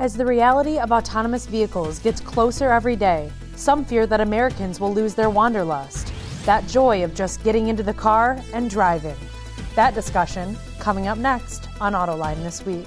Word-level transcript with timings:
As 0.00 0.16
the 0.16 0.24
reality 0.24 0.78
of 0.78 0.92
autonomous 0.92 1.44
vehicles 1.44 1.98
gets 1.98 2.22
closer 2.22 2.72
every 2.72 2.96
day, 2.96 3.30
some 3.54 3.84
fear 3.84 4.06
that 4.06 4.22
Americans 4.22 4.80
will 4.80 4.94
lose 4.94 5.14
their 5.14 5.28
wanderlust, 5.28 6.10
that 6.46 6.66
joy 6.66 7.04
of 7.04 7.14
just 7.14 7.44
getting 7.44 7.66
into 7.66 7.82
the 7.82 7.92
car 7.92 8.42
and 8.54 8.70
driving. 8.70 9.14
That 9.74 9.94
discussion 9.94 10.56
coming 10.78 11.06
up 11.06 11.18
next 11.18 11.68
on 11.82 11.92
Autoline 11.92 12.42
this 12.42 12.64
week. 12.64 12.86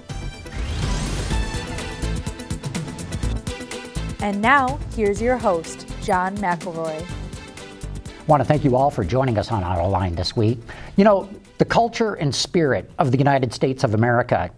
And 4.23 4.41
now, 4.41 4.80
here's 4.95 5.21
your 5.21 5.38
host, 5.38 5.86
John 6.02 6.36
McElroy. 6.38 7.00
I 7.00 8.25
want 8.25 8.41
to 8.41 8.45
thank 8.45 8.64
you 8.64 8.75
all 8.75 8.89
for 8.89 9.04
joining 9.04 9.38
us 9.38 9.52
on 9.52 9.61
Autoline 9.61 10.16
this 10.16 10.36
week. 10.36 10.57
You 10.95 11.04
know, 11.04 11.30
the 11.59 11.66
culture 11.66 12.16
and 12.16 12.34
spirit 12.34 12.89
of 12.98 13.11
the 13.11 13.20
United 13.20 13.54
States 13.54 13.84
of 13.84 13.93
America 13.93 14.50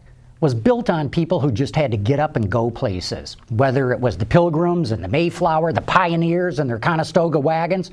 was 0.42 0.54
built 0.54 0.90
on 0.90 1.10
people 1.10 1.40
who 1.40 1.52
just 1.52 1.76
had 1.76 1.92
to 1.92 1.98
get 1.98 2.20
up 2.20 2.36
and 2.36 2.50
go 2.52 2.70
places. 2.70 3.38
Whether 3.50 3.92
it 3.92 4.00
was 4.00 4.18
the 4.18 4.26
Pilgrims 4.26 4.92
and 4.92 5.04
the 5.04 5.08
Mayflower, 5.08 5.72
the 5.72 5.82
pioneers 5.82 6.60
and 6.60 6.70
their 6.70 6.80
Conestoga 6.80 7.40
wagons, 7.40 7.92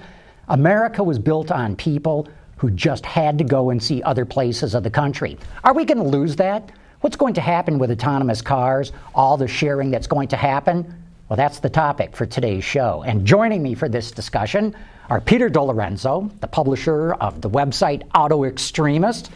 America 0.49 1.03
was 1.03 1.19
built 1.19 1.51
on 1.51 1.77
people 1.77 2.29
who 2.57 2.71
just 2.71 3.07
had 3.07 3.39
to 3.39 3.45
go 3.45 3.71
and 3.71 3.83
see 3.83 4.03
other 4.03 4.25
places 4.25 4.75
of 4.75 4.83
the 4.83 4.91
country. 4.91 5.39
Are 5.65 5.75
we 5.75 5.85
going 5.85 5.99
to 5.99 6.05
lose 6.05 6.37
that? 6.37 6.71
What's 7.01 7.17
going 7.17 7.35
to 7.35 7.41
happen 7.41 7.79
with 7.79 7.91
autonomous 7.91 8.43
cars? 8.43 8.93
All 9.15 9.37
the 9.37 9.49
sharing 9.49 9.91
that's 9.91 10.07
going 10.07 10.29
to 10.29 10.37
happen? 10.37 11.03
Well, 11.29 11.37
that's 11.37 11.61
the 11.61 11.71
topic 11.71 12.15
for 12.15 12.27
today's 12.27 12.63
show. 12.63 13.03
And 13.07 13.27
joining 13.27 13.63
me 13.63 13.75
for 13.75 13.89
this 13.89 14.11
discussion 14.11 14.77
are 15.09 15.21
Peter 15.21 15.49
DeLorenzo, 15.49 16.31
the 16.41 16.47
publisher 16.47 17.15
of 17.15 17.41
the 17.41 17.51
website 17.51 18.03
Auto 18.15 18.45
Extremist. 18.45 19.31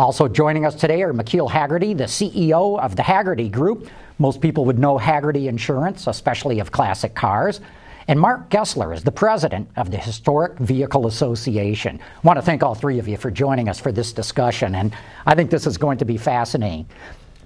Also 0.00 0.26
joining 0.26 0.64
us 0.64 0.74
today 0.74 1.02
are 1.02 1.12
McKeel 1.12 1.46
Hagerty, 1.50 1.94
the 1.94 2.04
CEO 2.04 2.80
of 2.80 2.96
the 2.96 3.02
Hagerty 3.02 3.52
Group. 3.52 3.90
Most 4.18 4.40
people 4.40 4.64
would 4.64 4.78
know 4.78 4.98
Hagerty 4.98 5.46
Insurance, 5.46 6.06
especially 6.06 6.58
of 6.58 6.72
classic 6.72 7.14
cars. 7.14 7.60
And 8.08 8.18
Mark 8.18 8.48
Gessler 8.48 8.94
is 8.94 9.04
the 9.04 9.12
president 9.12 9.68
of 9.76 9.90
the 9.90 9.98
Historic 9.98 10.56
Vehicle 10.58 11.06
Association. 11.06 12.00
I 12.00 12.26
want 12.26 12.38
to 12.38 12.42
thank 12.42 12.62
all 12.62 12.74
three 12.74 12.98
of 12.98 13.08
you 13.08 13.18
for 13.18 13.30
joining 13.30 13.68
us 13.68 13.78
for 13.78 13.92
this 13.92 14.14
discussion, 14.14 14.74
and 14.74 14.96
I 15.26 15.34
think 15.34 15.50
this 15.50 15.66
is 15.66 15.76
going 15.76 15.98
to 15.98 16.06
be 16.06 16.16
fascinating. 16.16 16.86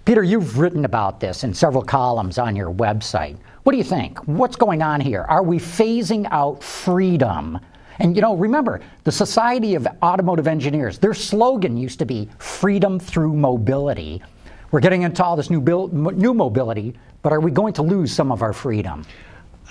Peter, 0.05 0.23
you've 0.23 0.57
written 0.57 0.85
about 0.85 1.19
this 1.19 1.43
in 1.43 1.55
several 1.55 1.83
columns 1.83 2.39
on 2.39 2.55
your 2.55 2.73
website. 2.73 3.37
What 3.65 3.73
do 3.73 3.79
you 3.79 3.85
think? 3.85 4.17
What's 4.29 4.55
going 4.55 4.81
on 4.81 5.01
here? 5.01 5.23
Are 5.23 5.43
we 5.43 5.59
phasing 5.59 6.29
out 6.31 6.63
freedom? 6.63 7.59
And 7.99 8.17
you 8.17 8.23
know, 8.23 8.35
remember, 8.35 8.81
the 9.05 9.13
Society 9.13 9.75
of 9.75 9.87
Automotive 10.03 10.47
Engineers, 10.47 10.99
their 10.99 11.15
slogan 11.15 11.77
used 11.77 11.99
to 12.01 12.07
be 12.07 12.29
freedom 12.39 12.99
through 12.99 13.35
mobility. 13.35 14.23
We're 14.71 14.81
getting 14.81 15.03
into 15.03 15.23
all 15.23 15.37
this 15.37 15.51
new, 15.51 15.61
new 15.61 16.35
mobility, 16.35 16.95
but 17.23 17.33
are 17.33 17.41
we 17.41 17.51
going 17.51 17.73
to 17.75 17.83
lose 17.83 18.13
some 18.13 18.33
of 18.33 18.43
our 18.43 18.53
freedom? 18.53 19.05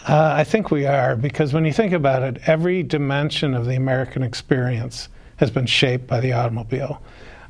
Uh, 0.07 0.33
I 0.35 0.43
think 0.43 0.71
we 0.71 0.85
are, 0.85 1.15
because 1.15 1.53
when 1.53 1.65
you 1.65 1.73
think 1.73 1.93
about 1.93 2.23
it, 2.23 2.41
every 2.47 2.83
dimension 2.83 3.53
of 3.53 3.65
the 3.65 3.75
American 3.75 4.23
experience 4.23 5.09
has 5.37 5.49
been 5.51 5.65
shaped 5.65 6.07
by 6.07 6.19
the 6.19 6.33
automobile. 6.33 7.01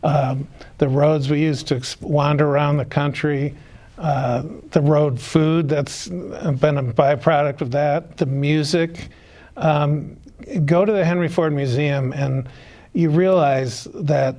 Um, 0.03 0.47
the 0.77 0.87
roads 0.87 1.29
we 1.29 1.41
use 1.41 1.63
to 1.63 1.81
wander 2.01 2.47
around 2.47 2.77
the 2.77 2.85
country, 2.85 3.55
uh, 3.97 4.43
the 4.71 4.81
road 4.81 5.19
food 5.19 5.69
that's 5.69 6.09
been 6.09 6.77
a 6.77 6.83
byproduct 6.83 7.61
of 7.61 7.71
that, 7.71 8.17
the 8.17 8.25
music. 8.25 9.09
Um, 9.55 10.17
go 10.65 10.85
to 10.85 10.91
the 10.91 11.05
Henry 11.05 11.27
Ford 11.27 11.53
Museum 11.53 12.13
and 12.13 12.47
you 12.93 13.09
realize 13.09 13.85
that 13.93 14.35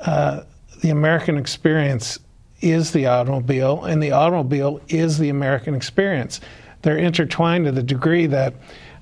uh, 0.00 0.42
the 0.82 0.90
American 0.90 1.36
experience 1.36 2.18
is 2.60 2.92
the 2.92 3.06
automobile, 3.06 3.84
and 3.84 4.02
the 4.02 4.12
automobile 4.12 4.80
is 4.88 5.18
the 5.18 5.28
American 5.28 5.74
experience. 5.74 6.40
They're 6.82 6.98
intertwined 6.98 7.66
to 7.66 7.72
the 7.72 7.82
degree 7.82 8.26
that 8.26 8.54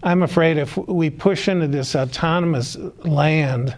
I'm 0.02 0.22
afraid 0.22 0.58
if 0.58 0.76
we 0.76 1.10
push 1.10 1.48
into 1.48 1.68
this 1.68 1.94
autonomous 1.94 2.76
land 3.04 3.76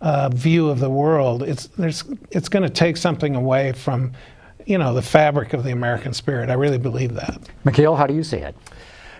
uh, 0.00 0.28
view 0.30 0.68
of 0.68 0.80
the 0.80 0.90
world, 0.90 1.42
it's, 1.44 1.68
it's 2.30 2.48
going 2.48 2.62
to 2.62 2.70
take 2.70 2.96
something 2.96 3.36
away 3.36 3.72
from 3.72 4.12
you 4.66 4.78
know, 4.78 4.94
the 4.94 5.02
fabric 5.02 5.52
of 5.54 5.64
the 5.64 5.70
American 5.70 6.12
spirit. 6.12 6.50
I 6.50 6.54
really 6.54 6.78
believe 6.78 7.14
that. 7.14 7.40
McKeel, 7.64 7.96
how 7.96 8.06
do 8.06 8.14
you 8.14 8.22
see 8.22 8.38
it? 8.38 8.56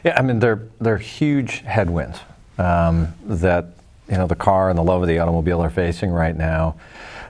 Yeah, 0.04 0.16
I 0.18 0.22
mean, 0.22 0.40
they're, 0.40 0.62
they're 0.80 0.98
huge 0.98 1.60
headwinds 1.60 2.20
um, 2.58 3.08
that, 3.24 3.66
you 4.08 4.16
know, 4.16 4.26
the 4.26 4.36
car 4.36 4.68
and 4.70 4.78
the 4.78 4.82
love 4.82 5.02
of 5.02 5.08
the 5.08 5.18
automobile 5.18 5.62
are 5.62 5.70
facing 5.70 6.10
right 6.10 6.36
now. 6.36 6.76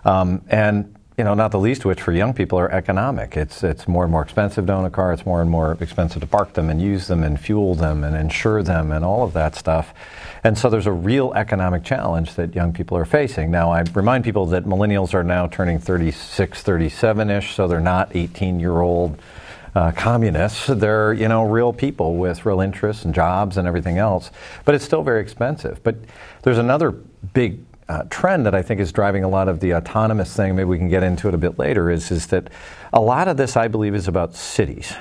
Um, 0.04 0.42
and, 0.48 0.94
you 1.18 1.24
know, 1.24 1.34
not 1.34 1.50
the 1.50 1.58
least 1.58 1.84
which 1.84 2.00
for 2.00 2.12
young 2.12 2.32
people 2.32 2.58
are 2.58 2.70
economic. 2.70 3.36
It's, 3.36 3.62
it's 3.62 3.86
more 3.86 4.02
and 4.02 4.10
more 4.10 4.22
expensive 4.22 4.66
to 4.66 4.72
own 4.72 4.84
a 4.84 4.90
car. 4.90 5.12
It's 5.12 5.26
more 5.26 5.42
and 5.42 5.50
more 5.50 5.76
expensive 5.80 6.20
to 6.22 6.26
park 6.26 6.54
them 6.54 6.70
and 6.70 6.80
use 6.80 7.06
them 7.06 7.22
and 7.22 7.38
fuel 7.38 7.74
them 7.74 8.02
and 8.02 8.16
insure 8.16 8.62
them 8.62 8.90
and 8.90 9.04
all 9.04 9.22
of 9.22 9.32
that 9.34 9.54
stuff. 9.54 9.92
And 10.42 10.58
so 10.58 10.70
there's 10.70 10.86
a 10.86 10.92
real 10.92 11.32
economic 11.34 11.84
challenge 11.84 12.34
that 12.34 12.54
young 12.54 12.72
people 12.72 12.96
are 12.96 13.04
facing. 13.04 13.50
Now, 13.50 13.70
I 13.70 13.84
remind 13.94 14.24
people 14.24 14.46
that 14.46 14.64
millennials 14.64 15.14
are 15.14 15.22
now 15.22 15.46
turning 15.46 15.78
36, 15.78 16.62
37 16.62 17.30
ish, 17.30 17.54
so 17.54 17.68
they're 17.68 17.80
not 17.80 18.16
18 18.16 18.58
year 18.58 18.80
old 18.80 19.20
uh, 19.74 19.92
communists. 19.92 20.66
They're, 20.66 21.12
you 21.12 21.28
know, 21.28 21.44
real 21.44 21.72
people 21.72 22.16
with 22.16 22.44
real 22.44 22.60
interests 22.60 23.04
and 23.04 23.14
jobs 23.14 23.56
and 23.56 23.66
everything 23.66 23.98
else. 23.98 24.30
But 24.64 24.74
it's 24.74 24.84
still 24.84 25.02
very 25.02 25.22
expensive. 25.22 25.82
But 25.82 25.96
there's 26.42 26.58
another 26.58 26.90
big 26.90 27.64
uh, 27.88 28.04
trend 28.10 28.46
that 28.46 28.54
I 28.54 28.62
think 28.62 28.80
is 28.80 28.92
driving 28.92 29.24
a 29.24 29.28
lot 29.28 29.48
of 29.48 29.60
the 29.60 29.74
autonomous 29.74 30.34
thing, 30.34 30.54
maybe 30.56 30.66
we 30.66 30.78
can 30.78 30.88
get 30.88 31.02
into 31.02 31.28
it 31.28 31.34
a 31.34 31.38
bit 31.38 31.58
later, 31.58 31.90
is, 31.90 32.10
is 32.10 32.28
that 32.28 32.48
a 32.92 33.00
lot 33.00 33.28
of 33.28 33.36
this, 33.36 33.56
I 33.56 33.68
believe, 33.68 33.94
is 33.94 34.08
about 34.08 34.34
cities 34.34 34.94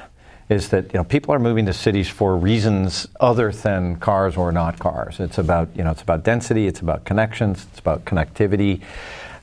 is 0.52 0.68
that 0.68 0.84
you 0.94 0.98
know 1.00 1.04
people 1.06 1.34
are 1.34 1.40
moving 1.40 1.66
to 1.66 1.72
cities 1.72 2.10
for 2.10 2.36
reasons 2.36 3.08
other 3.22 3.54
than 3.54 3.96
cars 3.96 4.36
or 4.36 4.52
not 4.52 4.78
cars. 4.78 5.22
It's 5.22 5.38
about 5.38 5.70
you 5.76 5.84
know 5.84 5.92
it's 5.92 6.02
about 6.02 6.26
density, 6.26 6.68
it's 6.68 6.82
about 6.82 7.06
connections, 7.06 7.66
it's 7.72 7.80
about 7.80 8.04
connectivity. 8.04 8.82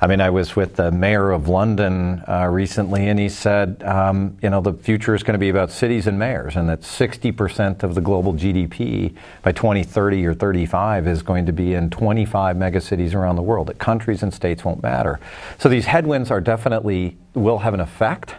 I 0.00 0.06
mean, 0.06 0.20
I 0.20 0.30
was 0.30 0.54
with 0.54 0.76
the 0.76 0.92
mayor 0.92 1.32
of 1.32 1.48
London 1.48 2.22
uh, 2.28 2.46
recently, 2.46 3.08
and 3.08 3.18
he 3.18 3.28
said, 3.28 3.82
um, 3.82 4.38
you 4.40 4.48
know, 4.48 4.60
the 4.60 4.72
future 4.72 5.12
is 5.12 5.24
going 5.24 5.32
to 5.32 5.38
be 5.38 5.48
about 5.48 5.72
cities 5.72 6.06
and 6.06 6.16
mayors, 6.16 6.54
and 6.54 6.68
that 6.68 6.82
60% 6.82 7.82
of 7.82 7.96
the 7.96 8.00
global 8.00 8.32
GDP 8.32 9.12
by 9.42 9.50
2030 9.50 10.24
or 10.24 10.34
35 10.34 11.08
is 11.08 11.22
going 11.22 11.46
to 11.46 11.52
be 11.52 11.74
in 11.74 11.90
25 11.90 12.56
megacities 12.56 13.12
around 13.12 13.34
the 13.34 13.42
world. 13.42 13.66
That 13.66 13.78
countries 13.78 14.22
and 14.22 14.32
states 14.32 14.64
won't 14.64 14.84
matter. 14.84 15.18
So 15.58 15.68
these 15.68 15.86
headwinds 15.86 16.30
are 16.30 16.40
definitely 16.40 17.16
will 17.34 17.58
have 17.58 17.74
an 17.74 17.80
effect. 17.80 18.36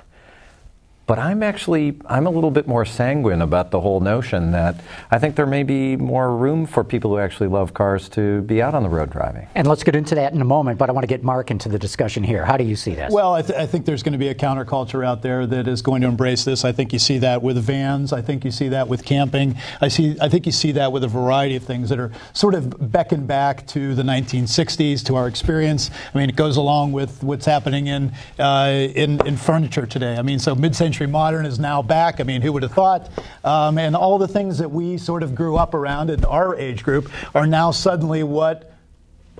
But 1.09 1.17
I'm 1.17 1.41
actually 1.41 1.99
I'm 2.05 2.27
a 2.27 2.29
little 2.29 2.51
bit 2.51 2.67
more 2.67 2.85
sanguine 2.85 3.41
about 3.41 3.71
the 3.71 3.81
whole 3.81 3.99
notion 3.99 4.51
that 4.51 4.75
I 5.09 5.17
think 5.17 5.37
there 5.37 5.47
may 5.47 5.63
be 5.63 5.95
more 5.95 6.37
room 6.37 6.67
for 6.67 6.83
people 6.83 7.09
who 7.09 7.17
actually 7.17 7.47
love 7.47 7.73
cars 7.73 8.09
to 8.09 8.43
be 8.43 8.61
out 8.61 8.75
on 8.75 8.83
the 8.83 8.89
road 8.89 9.09
driving. 9.09 9.47
And 9.55 9.65
let's 9.65 9.81
get 9.81 9.95
into 9.95 10.13
that 10.13 10.33
in 10.33 10.41
a 10.41 10.45
moment. 10.45 10.77
But 10.77 10.87
I 10.87 10.91
want 10.91 11.01
to 11.01 11.07
get 11.07 11.23
Mark 11.23 11.49
into 11.49 11.67
the 11.67 11.79
discussion 11.79 12.23
here. 12.23 12.45
How 12.45 12.57
do 12.57 12.63
you 12.63 12.75
see 12.75 12.93
this? 12.93 13.11
Well, 13.11 13.33
I, 13.33 13.41
th- 13.41 13.57
I 13.57 13.65
think 13.65 13.87
there's 13.87 14.03
going 14.03 14.13
to 14.13 14.19
be 14.19 14.27
a 14.27 14.35
counterculture 14.35 15.03
out 15.03 15.23
there 15.23 15.47
that 15.47 15.67
is 15.67 15.81
going 15.81 16.03
to 16.03 16.07
embrace 16.07 16.45
this. 16.45 16.63
I 16.63 16.73
think 16.73 16.93
you 16.93 16.99
see 16.99 17.17
that 17.17 17.41
with 17.41 17.57
vans. 17.57 18.13
I 18.13 18.21
think 18.21 18.45
you 18.45 18.51
see 18.51 18.69
that 18.69 18.87
with 18.87 19.03
camping. 19.03 19.57
I 19.81 19.87
see. 19.87 20.15
I 20.21 20.29
think 20.29 20.45
you 20.45 20.51
see 20.51 20.73
that 20.73 20.91
with 20.91 21.03
a 21.03 21.07
variety 21.07 21.55
of 21.55 21.63
things 21.63 21.89
that 21.89 21.99
are 21.99 22.11
sort 22.33 22.53
of 22.53 22.91
beckon 22.91 23.25
back 23.25 23.65
to 23.69 23.95
the 23.95 24.03
1960s, 24.03 25.03
to 25.05 25.15
our 25.15 25.27
experience. 25.27 25.89
I 26.13 26.19
mean, 26.19 26.29
it 26.29 26.35
goes 26.35 26.55
along 26.55 26.91
with 26.91 27.23
what's 27.23 27.47
happening 27.47 27.87
in 27.87 28.13
uh, 28.37 28.89
in, 28.93 29.25
in 29.25 29.37
furniture 29.37 29.87
today. 29.87 30.15
I 30.15 30.21
mean, 30.21 30.37
so 30.37 30.53
mid-century 30.53 30.98
Modern 31.07 31.45
is 31.45 31.59
now 31.59 31.81
back. 31.81 32.19
I 32.19 32.23
mean, 32.23 32.41
who 32.41 32.53
would 32.53 32.63
have 32.63 32.73
thought? 32.73 33.09
Um, 33.43 33.77
and 33.77 33.95
all 33.95 34.17
the 34.17 34.27
things 34.27 34.57
that 34.57 34.69
we 34.69 34.97
sort 34.97 35.23
of 35.23 35.35
grew 35.35 35.57
up 35.57 35.73
around 35.73 36.09
in 36.09 36.23
our 36.25 36.55
age 36.55 36.83
group 36.83 37.11
are 37.35 37.47
now 37.47 37.71
suddenly 37.71 38.23
what 38.23 38.69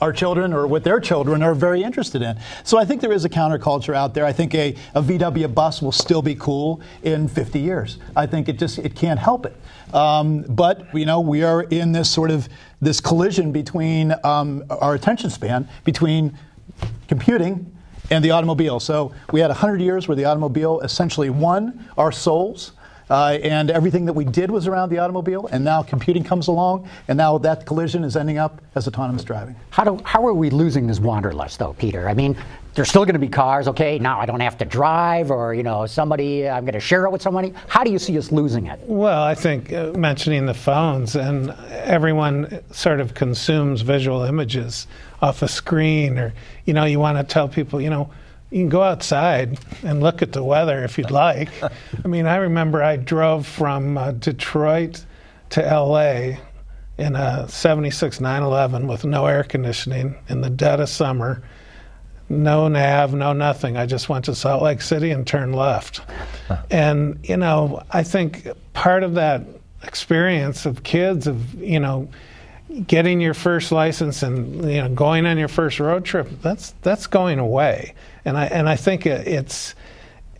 our 0.01 0.13
children 0.13 0.53
or 0.53 0.65
what 0.67 0.83
their 0.83 0.99
children 0.99 1.43
are 1.43 1.53
very 1.53 1.83
interested 1.83 2.21
in. 2.21 2.39
So 2.63 2.77
I 2.77 2.85
think 2.85 3.01
there 3.01 3.11
is 3.11 3.25
a 3.25 3.29
counterculture 3.29 3.93
out 3.93 4.13
there. 4.13 4.25
I 4.25 4.31
think 4.31 4.55
a, 4.55 4.75
a 4.95 5.01
VW 5.01 5.53
bus 5.53 5.81
will 5.81 5.91
still 5.91 6.21
be 6.21 6.35
cool 6.35 6.81
in 7.03 7.27
50 7.27 7.59
years. 7.59 7.97
I 8.15 8.25
think 8.25 8.49
it 8.49 8.57
just 8.57 8.79
it 8.79 8.95
can't 8.95 9.19
help 9.19 9.45
it. 9.45 9.55
Um, 9.93 10.43
but 10.43 10.93
you 10.93 11.05
know 11.05 11.19
we 11.19 11.43
are 11.43 11.63
in 11.63 11.91
this 11.91 12.09
sort 12.09 12.31
of 12.31 12.47
this 12.81 13.01
collision 13.01 13.51
between 13.51 14.13
um, 14.23 14.63
our 14.69 14.93
attention 14.93 15.29
span 15.29 15.67
between 15.83 16.37
computing 17.07 17.75
and 18.09 18.23
the 18.23 18.31
automobile. 18.31 18.79
So 18.79 19.13
we 19.31 19.39
had 19.39 19.49
100 19.49 19.81
years 19.81 20.07
where 20.07 20.15
the 20.15 20.25
automobile 20.25 20.81
essentially 20.81 21.29
won 21.29 21.89
our 21.97 22.11
souls. 22.11 22.73
Uh, 23.09 23.39
and 23.41 23.71
everything 23.71 24.05
that 24.05 24.13
we 24.13 24.23
did 24.23 24.51
was 24.51 24.67
around 24.67 24.89
the 24.89 24.99
automobile, 24.99 25.47
and 25.47 25.63
now 25.63 25.81
computing 25.81 26.23
comes 26.23 26.47
along, 26.47 26.87
and 27.07 27.17
now 27.17 27.39
that 27.39 27.65
collision 27.65 28.03
is 28.03 28.15
ending 28.15 28.37
up 28.37 28.61
as 28.75 28.87
autonomous 28.87 29.23
driving. 29.23 29.55
How, 29.71 29.83
do, 29.83 29.99
how 30.03 30.27
are 30.27 30.33
we 30.33 30.51
losing 30.51 30.85
this 30.85 30.99
wanderlust, 30.99 31.57
though, 31.57 31.73
Peter? 31.73 32.07
I 32.07 32.13
mean, 32.13 32.37
there's 32.75 32.89
still 32.89 33.03
going 33.03 33.13
to 33.13 33.19
be 33.19 33.27
cars, 33.27 33.67
okay, 33.67 33.99
now 33.99 34.19
I 34.19 34.25
don't 34.25 34.39
have 34.39 34.57
to 34.59 34.65
drive, 34.65 35.31
or, 35.31 35.53
you 35.53 35.63
know, 35.63 35.85
somebody, 35.85 36.47
I'm 36.47 36.63
going 36.63 36.73
to 36.73 36.79
share 36.79 37.05
it 37.05 37.11
with 37.11 37.21
somebody. 37.21 37.53
How 37.67 37.83
do 37.83 37.91
you 37.91 37.99
see 37.99 38.17
us 38.17 38.31
losing 38.31 38.67
it? 38.67 38.79
Well, 38.83 39.23
I 39.23 39.35
think 39.35 39.73
uh, 39.73 39.91
mentioning 39.93 40.45
the 40.45 40.53
phones, 40.53 41.15
and 41.15 41.51
everyone 41.69 42.61
sort 42.71 42.99
of 42.99 43.13
consumes 43.15 43.81
visual 43.81 44.23
images 44.23 44.87
off 45.21 45.41
a 45.41 45.47
screen, 45.47 46.17
or, 46.17 46.33
you 46.65 46.73
know, 46.73 46.85
you 46.85 46.99
want 46.99 47.17
to 47.17 47.23
tell 47.23 47.49
people, 47.49 47.81
you 47.81 47.89
know, 47.89 48.09
you 48.51 48.61
can 48.61 48.69
go 48.69 48.81
outside 48.81 49.59
and 49.83 50.01
look 50.01 50.21
at 50.21 50.31
the 50.31 50.43
weather 50.43 50.83
if 50.83 50.97
you'd 50.97 51.11
like. 51.11 51.49
I 52.03 52.07
mean, 52.07 52.25
I 52.25 52.37
remember 52.37 52.83
I 52.83 52.95
drove 52.95 53.45
from 53.45 53.97
uh, 53.97 54.11
Detroit 54.11 55.05
to 55.51 55.61
LA 55.61 56.37
in 56.97 57.15
a 57.15 57.47
76 57.47 58.19
911 58.19 58.87
with 58.87 59.05
no 59.05 59.25
air 59.25 59.43
conditioning 59.43 60.15
in 60.27 60.41
the 60.41 60.49
dead 60.49 60.79
of 60.79 60.89
summer. 60.89 61.41
No 62.29 62.67
nav, 62.67 63.13
no 63.13 63.33
nothing. 63.33 63.75
I 63.75 63.87
just 63.87 64.07
went 64.07 64.25
to 64.25 64.35
Salt 64.35 64.61
Lake 64.61 64.81
City 64.81 65.09
and 65.11 65.25
turned 65.25 65.55
left. 65.55 66.01
And, 66.69 67.19
you 67.23 67.37
know, 67.37 67.83
I 67.91 68.03
think 68.03 68.47
part 68.73 69.03
of 69.03 69.15
that 69.15 69.43
experience 69.83 70.65
of 70.65 70.83
kids, 70.83 71.25
of, 71.25 71.55
you 71.55 71.79
know, 71.79 72.07
getting 72.85 73.19
your 73.19 73.33
first 73.33 73.71
license 73.71 74.21
and 74.21 74.63
you 74.71 74.79
know 74.81 74.89
going 74.89 75.25
on 75.25 75.37
your 75.37 75.47
first 75.47 75.79
road 75.79 76.05
trip 76.05 76.29
that's 76.41 76.75
that's 76.81 77.07
going 77.07 77.39
away. 77.39 77.95
And 78.25 78.37
i 78.37 78.45
and 78.45 78.69
i 78.69 78.75
think 78.75 79.05
it's 79.07 79.73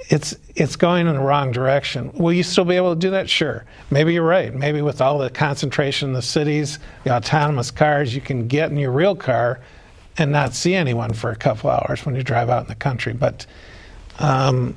it's 0.10 0.36
it's 0.56 0.76
going 0.76 1.08
in 1.08 1.14
the 1.14 1.20
wrong 1.20 1.52
direction. 1.52 2.12
Will 2.14 2.34
you 2.34 2.44
still 2.44 2.66
be 2.66 2.76
able 2.76 2.94
to 2.94 3.00
do 3.00 3.10
that? 3.12 3.30
Sure. 3.30 3.66
Maybe 3.92 4.14
you're 4.14 4.24
right. 4.24 4.54
Maybe 4.54 4.82
with 4.82 5.02
all 5.02 5.18
the 5.18 5.30
concentration 5.30 6.10
in 6.10 6.14
the 6.14 6.22
cities 6.22 6.80
the 7.04 7.16
autonomous 7.16 7.72
cars 7.72 8.14
you 8.14 8.22
can 8.22 8.48
get 8.48 8.72
in 8.72 8.78
your 8.78 8.92
real 8.92 9.16
car 9.16 9.60
and 10.20 10.32
not 10.32 10.54
see 10.54 10.76
anyone 10.76 11.14
for 11.14 11.32
a 11.32 11.36
couple 11.36 11.70
hours 11.70 12.06
when 12.06 12.16
you 12.16 12.24
drive 12.24 12.50
out 12.50 12.64
in 12.64 12.68
the 12.68 12.76
country. 12.76 13.14
But 13.14 13.46
um, 14.20 14.76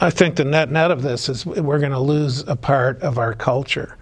i 0.00 0.10
think 0.10 0.36
the 0.36 0.44
net 0.44 0.70
net 0.70 0.90
of 0.90 1.02
this 1.02 1.28
is 1.28 1.46
we're 1.46 1.78
going 1.78 1.92
to 1.92 1.98
lose 1.98 2.40
a 2.46 2.56
part 2.56 3.00
of 3.00 3.18
our 3.18 3.34
culture 3.34 3.96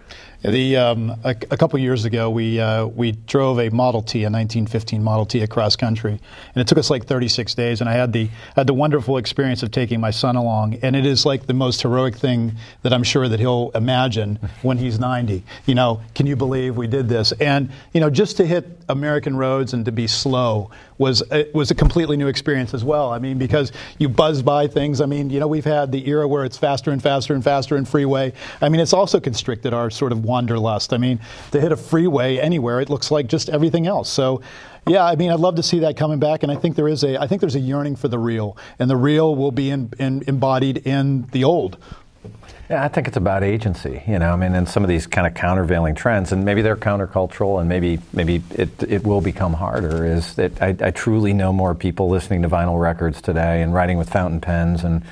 the, 0.50 0.76
um, 0.76 1.10
a, 1.24 1.30
a, 1.30 1.56
couple 1.56 1.78
years 1.78 2.04
ago, 2.04 2.28
we, 2.28 2.60
uh, 2.60 2.84
we 2.84 3.12
drove 3.12 3.58
a 3.58 3.70
Model 3.70 4.02
T, 4.02 4.24
a 4.24 4.28
1915 4.28 5.02
Model 5.02 5.24
T, 5.24 5.40
across 5.40 5.74
country, 5.74 6.12
and 6.12 6.60
it 6.60 6.68
took 6.68 6.76
us 6.76 6.90
like 6.90 7.06
36 7.06 7.54
days. 7.54 7.80
And 7.80 7.88
I 7.88 7.94
had 7.94 8.12
the 8.12 8.28
had 8.54 8.66
the 8.66 8.74
wonderful 8.74 9.16
experience 9.16 9.62
of 9.62 9.70
taking 9.70 10.00
my 10.00 10.10
son 10.10 10.36
along, 10.36 10.74
and 10.82 10.94
it 10.94 11.06
is 11.06 11.24
like 11.24 11.46
the 11.46 11.54
most 11.54 11.80
heroic 11.80 12.16
thing 12.16 12.52
that 12.82 12.92
I'm 12.92 13.02
sure 13.02 13.26
that 13.26 13.40
he'll 13.40 13.70
imagine 13.74 14.38
when 14.60 14.76
he's 14.76 14.98
90. 14.98 15.42
You 15.64 15.74
know, 15.74 16.02
can 16.14 16.26
you 16.26 16.36
believe 16.36 16.76
we 16.76 16.88
did 16.88 17.08
this? 17.08 17.32
And 17.32 17.70
you 17.94 18.00
know, 18.00 18.10
just 18.10 18.36
to 18.36 18.46
hit 18.46 18.66
American 18.90 19.38
roads 19.38 19.72
and 19.72 19.86
to 19.86 19.92
be 19.92 20.06
slow 20.06 20.70
was 20.98 21.22
a, 21.30 21.50
was 21.52 21.70
a 21.70 21.74
completely 21.74 22.16
new 22.16 22.28
experience 22.28 22.74
as 22.74 22.84
well. 22.84 23.12
I 23.12 23.18
mean, 23.18 23.38
because 23.38 23.72
you 23.98 24.08
buzz 24.08 24.42
by 24.42 24.66
things. 24.66 25.00
I 25.00 25.06
mean, 25.06 25.30
you 25.30 25.40
know, 25.40 25.48
we've 25.48 25.64
had 25.64 25.92
the 25.92 26.08
era 26.08 26.26
where 26.28 26.44
it's 26.44 26.56
faster 26.56 26.90
and 26.90 27.02
faster 27.02 27.34
and 27.34 27.42
faster 27.42 27.76
in 27.76 27.84
freeway. 27.84 28.32
I 28.60 28.68
mean, 28.68 28.80
it's 28.80 28.92
also 28.92 29.20
constricted 29.20 29.74
our 29.74 29.90
sort 29.90 30.12
of 30.12 30.24
wanderlust. 30.24 30.92
I 30.92 30.98
mean, 30.98 31.20
to 31.50 31.60
hit 31.60 31.72
a 31.72 31.76
freeway 31.76 32.38
anywhere, 32.38 32.80
it 32.80 32.90
looks 32.90 33.10
like 33.10 33.26
just 33.26 33.48
everything 33.48 33.86
else. 33.86 34.08
So. 34.08 34.42
Yeah, 34.86 35.02
I 35.02 35.16
mean, 35.16 35.30
I'd 35.30 35.40
love 35.40 35.54
to 35.54 35.62
see 35.62 35.78
that 35.78 35.96
coming 35.96 36.18
back, 36.18 36.42
and 36.42 36.52
I 36.52 36.56
think 36.56 36.76
there 36.76 36.88
is 36.88 37.04
a, 37.04 37.18
I 37.18 37.26
think 37.26 37.40
there's 37.40 37.54
a 37.54 37.60
yearning 37.60 37.96
for 37.96 38.08
the 38.08 38.18
real, 38.18 38.54
and 38.78 38.90
the 38.90 38.98
real 38.98 39.34
will 39.34 39.50
be 39.50 39.70
in, 39.70 39.90
in, 39.98 40.22
embodied 40.26 40.86
in 40.86 41.22
the 41.32 41.42
old. 41.42 41.78
Yeah, 42.70 42.82
I 42.82 42.88
think 42.88 43.08
it's 43.08 43.16
about 43.18 43.42
agency, 43.42 44.02
you 44.06 44.18
know. 44.18 44.32
I 44.32 44.36
mean, 44.36 44.54
and 44.54 44.66
some 44.66 44.82
of 44.82 44.88
these 44.88 45.06
kind 45.06 45.26
of 45.26 45.34
countervailing 45.34 45.94
trends, 45.94 46.32
and 46.32 46.46
maybe 46.46 46.62
they're 46.62 46.76
countercultural, 46.76 47.60
and 47.60 47.68
maybe 47.68 48.00
maybe 48.14 48.42
it 48.54 48.82
it 48.82 49.04
will 49.04 49.20
become 49.20 49.52
harder. 49.52 50.06
Is 50.06 50.34
that 50.36 50.62
I, 50.62 50.74
I 50.80 50.90
truly 50.90 51.34
know 51.34 51.52
more 51.52 51.74
people 51.74 52.08
listening 52.08 52.40
to 52.42 52.48
vinyl 52.48 52.80
records 52.80 53.20
today 53.20 53.60
and 53.60 53.74
writing 53.74 53.98
with 53.98 54.08
fountain 54.08 54.40
pens 54.40 54.82
and 54.82 55.02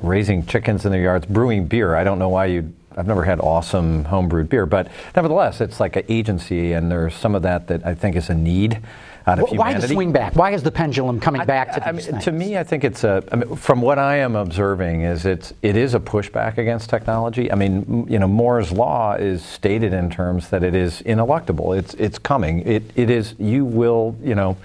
raising 0.00 0.44
chickens 0.44 0.84
in 0.84 0.92
their 0.92 1.00
yards, 1.00 1.24
brewing 1.24 1.66
beer. 1.66 1.94
I 1.94 2.04
don't 2.04 2.18
know 2.18 2.28
why 2.28 2.46
you. 2.46 2.74
I've 2.94 3.06
never 3.06 3.24
had 3.24 3.40
awesome 3.40 4.04
homebrewed 4.04 4.50
beer, 4.50 4.66
but 4.66 4.88
nevertheless, 5.16 5.62
it's 5.62 5.80
like 5.80 5.96
an 5.96 6.04
agency, 6.08 6.72
and 6.72 6.90
there's 6.90 7.14
some 7.14 7.34
of 7.34 7.42
that 7.42 7.68
that 7.68 7.86
I 7.86 7.94
think 7.94 8.14
is 8.14 8.28
a 8.28 8.34
need 8.34 8.78
out 9.26 9.38
of 9.38 9.50
Why 9.50 9.74
the 9.74 9.88
swing 9.88 10.12
back? 10.12 10.34
Why 10.34 10.52
is 10.52 10.62
the 10.62 10.70
pendulum 10.70 11.20
coming 11.20 11.42
I, 11.42 11.44
back 11.44 11.72
to 11.74 11.88
I 11.88 11.92
these 11.92 12.10
mean. 12.10 12.20
To 12.20 12.32
me, 12.32 12.56
I 12.56 12.64
think 12.64 12.84
it's 12.84 13.04
a. 13.04 13.22
I 13.32 13.36
mean, 13.36 13.56
from 13.56 13.80
what 13.80 13.98
I 13.98 14.16
am 14.16 14.36
observing, 14.36 15.02
is 15.02 15.26
it's 15.26 15.52
it 15.62 15.76
is 15.76 15.94
a 15.94 16.00
pushback 16.00 16.58
against 16.58 16.90
technology. 16.90 17.50
I 17.50 17.54
mean, 17.54 18.06
you 18.08 18.18
know, 18.18 18.28
Moore's 18.28 18.72
law 18.72 19.14
is 19.14 19.44
stated 19.44 19.92
in 19.92 20.10
terms 20.10 20.50
that 20.50 20.62
it 20.62 20.74
is 20.74 21.02
ineluctable. 21.02 21.76
It's 21.78 21.94
it's 21.94 22.18
coming. 22.18 22.60
It 22.66 22.82
it 22.96 23.10
is. 23.10 23.34
You 23.38 23.64
will. 23.64 24.16
You 24.22 24.34
know 24.34 24.56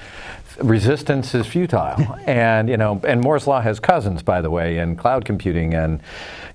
resistance 0.62 1.36
is 1.36 1.46
futile. 1.46 2.18
and 2.26 2.70
you 2.70 2.78
know, 2.78 3.02
and 3.06 3.22
Moore's 3.22 3.48
law 3.48 3.62
has 3.62 3.80
cousins, 3.80 4.24
by 4.24 4.42
the 4.42 4.50
way, 4.50 4.78
in 4.78 4.96
cloud 4.96 5.26
computing 5.26 5.74
and 5.74 6.00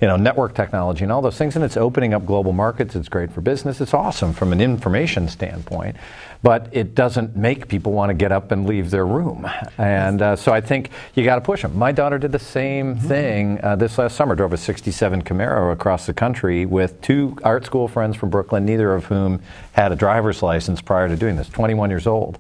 you 0.01 0.09
know 0.09 0.17
network 0.17 0.55
technology 0.55 1.05
and 1.05 1.13
all 1.13 1.21
those 1.21 1.37
things. 1.37 1.57
And 1.57 1.65
it's 1.65 1.77
opening 1.77 2.15
up 2.15 2.25
global 2.25 2.53
markets. 2.53 2.97
It's 2.97 3.09
great 3.09 3.33
for 3.33 3.41
business. 3.41 3.81
It's 3.81 3.95
awesome 3.95 4.33
from 4.33 4.53
an 4.53 4.61
information 4.61 5.29
standpoint. 5.29 5.97
But 6.43 6.69
it 6.73 6.95
doesn't 6.95 7.37
make 7.37 7.69
people 7.69 7.93
want 7.93 8.09
to 8.09 8.15
get 8.15 8.33
up 8.33 8.51
and 8.51 8.67
leave 8.67 8.91
their 8.91 9.07
room. 9.07 9.47
And 9.77 10.23
uh, 10.23 10.37
so 10.37 10.53
I 10.53 10.63
think 10.63 10.89
you 11.15 11.23
got 11.23 11.35
to 11.35 11.43
push 11.43 11.61
them. 11.61 11.77
My 11.77 11.93
daughter 11.93 12.19
did 12.19 12.33
the 12.33 12.39
same 12.39 12.97
mm-hmm. 12.97 13.09
thing 13.09 13.61
uh, 13.63 13.77
this 13.77 13.99
last 13.99 14.17
summer. 14.17 14.35
Drove 14.35 14.55
a 14.55 14.57
'67 14.57 15.23
Camaro 15.23 15.73
across 15.73 16.07
the 16.07 16.15
country 16.15 16.65
with 16.65 17.01
two 17.03 17.37
art 17.45 17.67
school 17.67 17.89
friends 17.89 18.17
from 18.17 18.31
Brooklyn, 18.31 18.65
neither 18.65 18.95
of 18.95 19.05
whom 19.05 19.43
had 19.73 19.93
a 19.93 19.97
driver's 19.97 20.43
license 20.43 20.81
prior 20.81 21.09
to 21.09 21.17
doing 21.17 21.37
this. 21.37 21.49
21 21.49 21.91
years 21.91 22.07
old. 22.07 22.39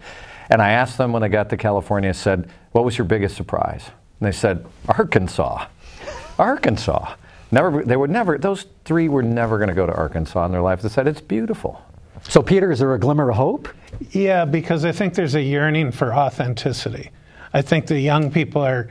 And 0.48 0.60
I 0.60 0.70
asked 0.70 0.98
them 0.98 1.12
when 1.12 1.22
they 1.22 1.28
got 1.28 1.50
to 1.50 1.56
California, 1.56 2.08
I 2.08 2.12
said, 2.12 2.50
What 2.72 2.84
was 2.84 2.96
your 2.96 3.04
biggest 3.04 3.36
surprise? 3.36 3.84
And 4.18 4.26
they 4.26 4.32
said, 4.32 4.66
Arkansas. 4.88 5.66
Arkansas. 6.38 7.14
Never, 7.52 7.82
they 7.82 7.96
were 7.96 8.08
never, 8.08 8.38
those 8.38 8.66
three 8.84 9.08
were 9.08 9.22
never 9.22 9.58
going 9.58 9.68
to 9.68 9.74
go 9.74 9.86
to 9.86 9.94
Arkansas 9.94 10.44
in 10.46 10.52
their 10.52 10.62
life. 10.62 10.82
They 10.82 10.88
said, 10.88 11.08
It's 11.08 11.20
beautiful. 11.20 11.82
So, 12.28 12.42
Peter, 12.42 12.70
is 12.70 12.78
there 12.78 12.94
a 12.94 12.98
glimmer 12.98 13.30
of 13.30 13.36
hope? 13.36 13.68
Yeah, 14.10 14.44
because 14.44 14.84
I 14.84 14.92
think 14.92 15.14
there's 15.14 15.34
a 15.34 15.42
yearning 15.42 15.90
for 15.90 16.14
authenticity. 16.14 17.10
I 17.52 17.62
think 17.62 17.86
the 17.86 17.98
young 17.98 18.30
people 18.30 18.62
are, 18.62 18.88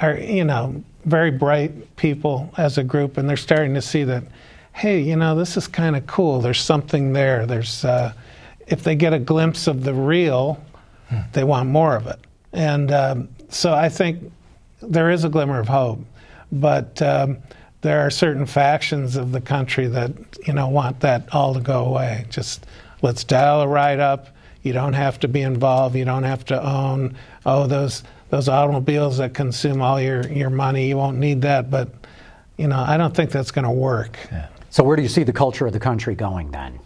are 0.00 0.16
you 0.16 0.44
know, 0.44 0.82
very 1.04 1.30
bright 1.30 1.96
people 1.96 2.52
as 2.56 2.78
a 2.78 2.84
group, 2.84 3.18
and 3.18 3.28
they're 3.28 3.36
starting 3.36 3.74
to 3.74 3.82
see 3.82 4.04
that, 4.04 4.22
hey, 4.72 5.00
you 5.00 5.16
know, 5.16 5.34
this 5.34 5.56
is 5.56 5.66
kind 5.66 5.96
of 5.96 6.06
cool. 6.06 6.40
There's 6.40 6.60
something 6.60 7.12
there. 7.12 7.46
There's, 7.46 7.84
uh, 7.84 8.12
if 8.68 8.84
they 8.84 8.94
get 8.94 9.12
a 9.12 9.18
glimpse 9.18 9.66
of 9.66 9.82
the 9.82 9.94
real, 9.94 10.62
they 11.32 11.44
want 11.44 11.68
more 11.68 11.96
of 11.96 12.06
it. 12.06 12.18
And 12.52 12.92
um, 12.92 13.28
so 13.48 13.74
I 13.74 13.88
think 13.88 14.32
there 14.80 15.10
is 15.10 15.24
a 15.24 15.28
glimmer 15.28 15.58
of 15.58 15.68
hope, 15.68 16.00
but 16.52 17.00
um, 17.02 17.38
there 17.80 18.00
are 18.00 18.10
certain 18.10 18.46
factions 18.46 19.16
of 19.16 19.32
the 19.32 19.40
country 19.40 19.86
that 19.86 20.12
you 20.46 20.52
know 20.52 20.68
want 20.68 21.00
that 21.00 21.32
all 21.32 21.54
to 21.54 21.60
go 21.60 21.84
away. 21.84 22.26
Just 22.28 22.66
let's 23.02 23.24
dial 23.24 23.62
it 23.62 23.66
right 23.66 23.98
up. 23.98 24.28
You 24.62 24.72
don't 24.72 24.94
have 24.94 25.20
to 25.20 25.28
be 25.28 25.42
involved. 25.42 25.94
You 25.94 26.04
don't 26.04 26.24
have 26.24 26.44
to 26.46 26.62
own. 26.62 27.16
Oh, 27.46 27.66
those 27.66 28.02
those 28.30 28.48
automobiles 28.48 29.18
that 29.18 29.34
consume 29.34 29.80
all 29.80 30.00
your 30.00 30.26
your 30.28 30.50
money. 30.50 30.88
You 30.88 30.96
won't 30.96 31.18
need 31.18 31.42
that. 31.42 31.70
But 31.70 31.90
you 32.56 32.66
know, 32.66 32.78
I 32.78 32.96
don't 32.96 33.14
think 33.14 33.30
that's 33.30 33.50
going 33.50 33.64
to 33.64 33.70
work. 33.70 34.18
Yeah. 34.30 34.48
So 34.70 34.82
where 34.82 34.96
do 34.96 35.02
you 35.02 35.08
see 35.08 35.22
the 35.22 35.32
culture 35.32 35.66
of 35.66 35.72
the 35.72 35.80
country 35.80 36.14
going 36.14 36.50
then? 36.50 36.78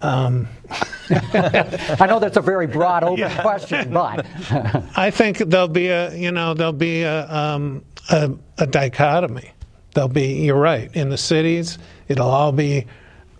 Um, 0.00 0.48
I 1.10 2.06
know 2.08 2.18
that's 2.18 2.36
a 2.36 2.40
very 2.40 2.66
broad, 2.66 3.04
open 3.04 3.18
yeah. 3.18 3.40
question, 3.40 3.92
but 3.92 4.26
I 4.96 5.10
think 5.12 5.38
there'll 5.38 5.68
be 5.68 5.88
a 5.88 6.14
you 6.16 6.32
know 6.32 6.54
there'll 6.54 6.72
be 6.72 7.02
a, 7.02 7.30
um, 7.32 7.84
a, 8.10 8.32
a 8.58 8.66
dichotomy. 8.66 9.52
There'll 9.94 10.08
be 10.08 10.44
you're 10.44 10.56
right 10.56 10.94
in 10.94 11.10
the 11.10 11.18
cities. 11.18 11.78
It'll 12.08 12.30
all 12.30 12.52
be 12.52 12.86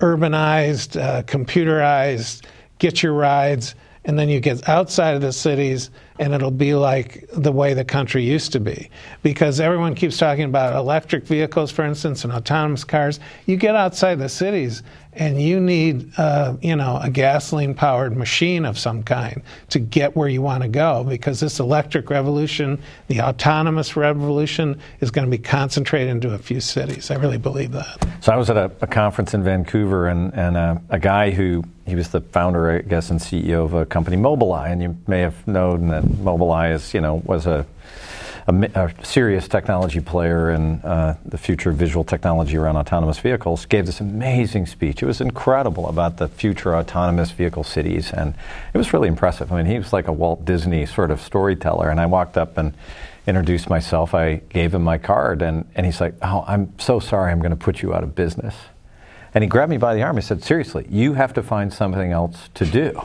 urbanized, 0.01 1.01
uh, 1.01 1.23
computerized. 1.23 2.45
Get 2.79 3.03
your 3.03 3.13
rides, 3.13 3.75
and 4.05 4.19
then 4.19 4.29
you 4.29 4.41
get 4.41 4.69
outside 4.69 5.15
of 5.15 5.23
the 5.23 5.33
cities, 5.33 5.91
and 6.19 6.35
it'll 6.35 6.51
be 6.51 6.75
like 6.75 7.25
the 7.33 7.53
way 7.53 7.75
the 7.75 7.85
country 7.85 8.25
used 8.25 8.53
to 8.53 8.61
be. 8.61 8.91
Because 9.23 9.61
everyone 9.61 9.95
keeps 9.95 10.19
talking 10.19 10.45
about 10.45 10.75
electric 10.75 11.25
vehicles, 11.25 11.71
for 11.71 11.85
instance, 11.85 12.25
and 12.25 12.33
autonomous 12.33 12.83
cars. 12.83 13.21
You 13.47 13.57
get 13.57 13.77
outside 13.77 14.19
the 14.19 14.29
cities, 14.29 14.83
and 15.15 15.41
you 15.41 15.61
need, 15.61 16.13
uh, 16.19 16.57
you 16.63 16.75
know, 16.75 16.99
a 17.03 17.11
gasoline-powered 17.11 18.17
machine 18.17 18.65
of 18.65 18.79
some 18.79 19.03
kind 19.03 19.43
to 19.71 19.79
get 19.79 20.17
where 20.17 20.29
you 20.29 20.41
want 20.41 20.63
to 20.63 20.69
go. 20.69 21.05
Because 21.05 21.41
this 21.41 21.61
electric 21.61 22.09
revolution, 22.09 22.79
the 23.09 23.21
autonomous 23.21 23.97
revolution, 23.97 24.81
is 25.01 25.11
going 25.11 25.27
to 25.27 25.31
be 25.31 25.43
concentrated 25.43 26.09
into 26.09 26.33
a 26.33 26.39
few 26.39 26.61
cities. 26.61 27.11
I 27.11 27.17
really 27.17 27.39
believe 27.39 27.73
that. 27.73 28.07
So 28.21 28.33
I 28.33 28.37
was 28.37 28.49
at 28.51 28.57
a, 28.57 28.71
a 28.81 28.87
conference 28.87 29.35
in 29.35 29.43
Vancouver, 29.43 30.09
and 30.09 30.33
and 30.35 30.57
uh, 30.57 30.79
a 30.89 30.99
guy 30.99 31.31
who 31.31 31.65
he 31.87 31.95
was 31.95 32.09
the 32.09 32.21
founder, 32.21 32.71
I 32.71 32.79
guess, 32.81 33.11
and 33.11 33.21
CEO 33.21 33.65
of 33.65 33.75
a 33.75 33.85
company, 33.85 34.17
Mobileye, 34.17 34.71
and 34.71 34.83
you 34.83 34.97
may 35.07 35.21
have 35.21 35.47
known 35.47 35.89
that 35.89 36.05
Mobileye 36.05 36.73
is, 36.73 36.95
you 36.95 37.01
know, 37.01 37.17
was 37.25 37.47
a 37.47 37.67
a, 38.47 38.55
a 38.75 39.05
serious 39.05 39.49
technology 39.49 40.01
player 40.01 40.51
in 40.51 40.81
uh, 40.81 41.17
the 41.25 41.39
future 41.39 41.71
of 41.71 41.77
visual 41.77 42.05
technology 42.05 42.57
around 42.57 42.77
autonomous 42.77 43.19
vehicles, 43.19 43.67
gave 43.67 43.87
this 43.87 44.01
amazing 44.01 44.67
speech. 44.67 45.03
It 45.03 45.07
was 45.07 45.21
incredible 45.21 45.89
about 45.89 46.17
the 46.17 46.29
future 46.29 46.75
autonomous 46.77 47.31
vehicle 47.31 47.65
cities, 47.65 48.13
and 48.13 48.35
it 48.75 48.79
was 48.79 48.93
really 48.93 49.09
impressive. 49.09 49.53
I 49.53 49.57
mean, 49.57 49.67
he 49.67 49.79
was 49.79 49.93
like 49.93 50.09
a 50.09 50.13
Walt 50.13 50.45
Disney 50.45 50.87
sort 50.87 51.11
of 51.11 51.21
storyteller, 51.21 51.89
and 51.89 52.01
I 52.01 52.07
walked 52.07 52.37
up 52.37 52.59
and 52.59 52.75
introduced 53.27 53.71
myself. 53.71 54.15
I 54.15 54.37
gave 54.37 54.75
him 54.75 54.83
my 54.83 54.99
card, 54.99 55.43
and, 55.43 55.67
and 55.75 55.87
he's 55.87 56.01
like, 56.01 56.15
Oh, 56.23 56.45
I'm 56.47 56.79
so 56.79 56.99
sorry, 57.01 57.31
I'm 57.31 57.41
going 57.41 57.51
to 57.51 57.57
put 57.57 57.83
you 57.83 57.95
out 57.95 58.03
of 58.03 58.15
business. 58.15 58.55
And 59.35 59.43
he 59.43 59.49
grabbed 59.49 59.71
me 59.71 59.79
by 59.79 59.95
the 59.95 60.03
arm. 60.03 60.17
He 60.17 60.23
said, 60.23 60.43
Seriously, 60.43 60.87
you 60.91 61.15
have 61.15 61.33
to 61.35 61.43
find 61.43 61.73
something 61.73 62.13
else 62.13 62.51
to 62.55 62.67
do. 62.67 63.01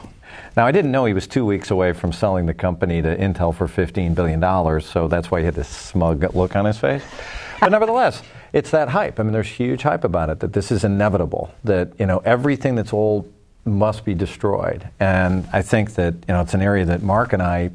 Now, 0.57 0.65
I 0.65 0.71
didn't 0.71 0.91
know 0.91 1.05
he 1.05 1.13
was 1.13 1.27
two 1.27 1.45
weeks 1.45 1.69
away 1.69 1.93
from 1.93 2.11
selling 2.11 2.47
the 2.47 2.53
company 2.53 2.99
to 3.03 3.15
Intel 3.15 3.53
for 3.53 3.67
$15 3.67 4.15
billion, 4.15 4.41
so 4.81 5.07
that's 5.07 5.29
why 5.29 5.41
he 5.41 5.45
had 5.45 5.53
this 5.53 5.67
smug 5.67 6.33
look 6.33 6.55
on 6.55 6.65
his 6.65 6.79
face. 6.79 7.03
But 7.59 7.69
nevertheless, 7.69 8.23
it's 8.53 8.71
that 8.71 8.89
hype. 8.89 9.19
I 9.19 9.23
mean, 9.23 9.33
there's 9.33 9.47
huge 9.47 9.83
hype 9.83 10.03
about 10.03 10.31
it 10.31 10.39
that 10.39 10.53
this 10.53 10.71
is 10.71 10.83
inevitable, 10.83 11.53
that, 11.63 11.91
you 11.99 12.07
know, 12.07 12.23
everything 12.25 12.73
that's 12.73 12.91
old 12.91 13.31
must 13.65 14.03
be 14.03 14.15
destroyed. 14.15 14.89
And 14.99 15.47
I 15.53 15.61
think 15.61 15.93
that, 15.93 16.15
you 16.27 16.33
know, 16.33 16.41
it's 16.41 16.55
an 16.55 16.63
area 16.63 16.85
that 16.85 17.03
Mark 17.03 17.33
and 17.33 17.43
I 17.43 17.69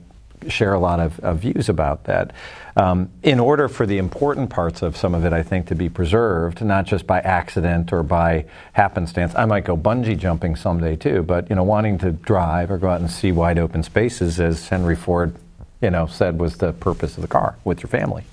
share 0.51 0.75
a 0.75 0.79
lot 0.79 1.01
of, 1.01 1.19
of 1.21 1.39
views 1.41 1.69
about 1.69 2.05
that. 2.05 2.33
Um, 2.77 3.11
in 3.23 3.39
order 3.39 3.69
for 3.69 3.85
the 3.85 3.99
important 3.99 4.49
parts 4.49 4.83
of 4.83 4.97
some 4.97 5.15
of 5.15 5.25
it, 5.25 5.33
I 5.33 5.43
think, 5.43 5.67
to 5.67 5.75
be 5.75 5.89
preserved, 5.89 6.65
not 6.65 6.87
just 6.87 7.07
by 7.07 7.21
accident 7.21 7.93
or 7.93 8.03
by 8.03 8.47
happenstance. 8.73 9.35
I 9.35 9.45
might 9.45 9.65
go 9.65 9.77
bungee 9.77 10.17
jumping 10.17 10.57
someday 10.57 10.97
too, 10.97 11.23
but 11.23 11.51
you 11.51 11.57
know, 11.57 11.65
wanting 11.65 11.99
to 11.99 12.13
drive 12.13 12.71
or 12.71 12.79
go 12.79 12.89
out 12.89 13.01
and 13.01 13.11
see 13.11 13.33
wide 13.33 13.59
open 13.59 13.83
spaces, 13.83 14.41
as 14.41 14.69
Henry 14.69 14.97
Ford, 14.97 15.35
you 15.81 15.91
know, 15.91 16.07
said 16.07 16.39
was 16.39 16.57
the 16.57 16.73
purpose 16.73 17.17
of 17.17 17.23
the 17.23 17.29
car 17.29 17.57
with 17.65 17.83
your 17.83 17.89
family. 17.89 18.25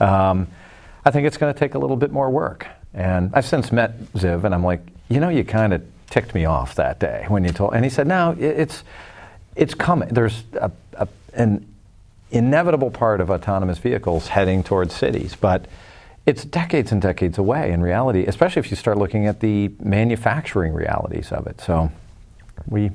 Um, 0.00 0.48
I 1.04 1.10
think 1.10 1.26
it's 1.26 1.38
going 1.38 1.52
to 1.52 1.58
take 1.58 1.74
a 1.74 1.78
little 1.78 1.96
bit 1.96 2.12
more 2.12 2.30
work. 2.30 2.66
And 2.92 3.30
I've 3.34 3.46
since 3.46 3.72
met 3.72 3.98
Ziv, 4.12 4.44
and 4.44 4.54
I'm 4.54 4.64
like, 4.64 4.80
you 5.08 5.20
know, 5.20 5.28
you 5.28 5.44
kind 5.44 5.72
of 5.72 5.82
ticked 6.10 6.34
me 6.34 6.44
off 6.44 6.74
that 6.74 6.98
day 6.98 7.24
when 7.28 7.44
you 7.44 7.50
told. 7.50 7.74
And 7.74 7.84
he 7.84 7.90
said, 7.90 8.06
no, 8.06 8.36
it's 8.38 8.82
it's 9.56 9.74
coming. 9.74 10.08
There's 10.10 10.44
a, 10.54 10.70
a, 10.87 10.87
an 11.32 11.66
inevitable 12.30 12.90
part 12.90 13.20
of 13.20 13.30
autonomous 13.30 13.78
vehicles 13.78 14.28
heading 14.28 14.62
towards 14.62 14.94
cities, 14.94 15.34
but 15.34 15.66
it's 16.26 16.44
decades 16.44 16.92
and 16.92 17.00
decades 17.00 17.38
away 17.38 17.72
in 17.72 17.80
reality, 17.80 18.26
especially 18.26 18.60
if 18.60 18.70
you 18.70 18.76
start 18.76 18.98
looking 18.98 19.26
at 19.26 19.40
the 19.40 19.70
manufacturing 19.80 20.74
realities 20.74 21.32
of 21.32 21.46
it. 21.46 21.60
So 21.60 21.90
we, 22.66 22.90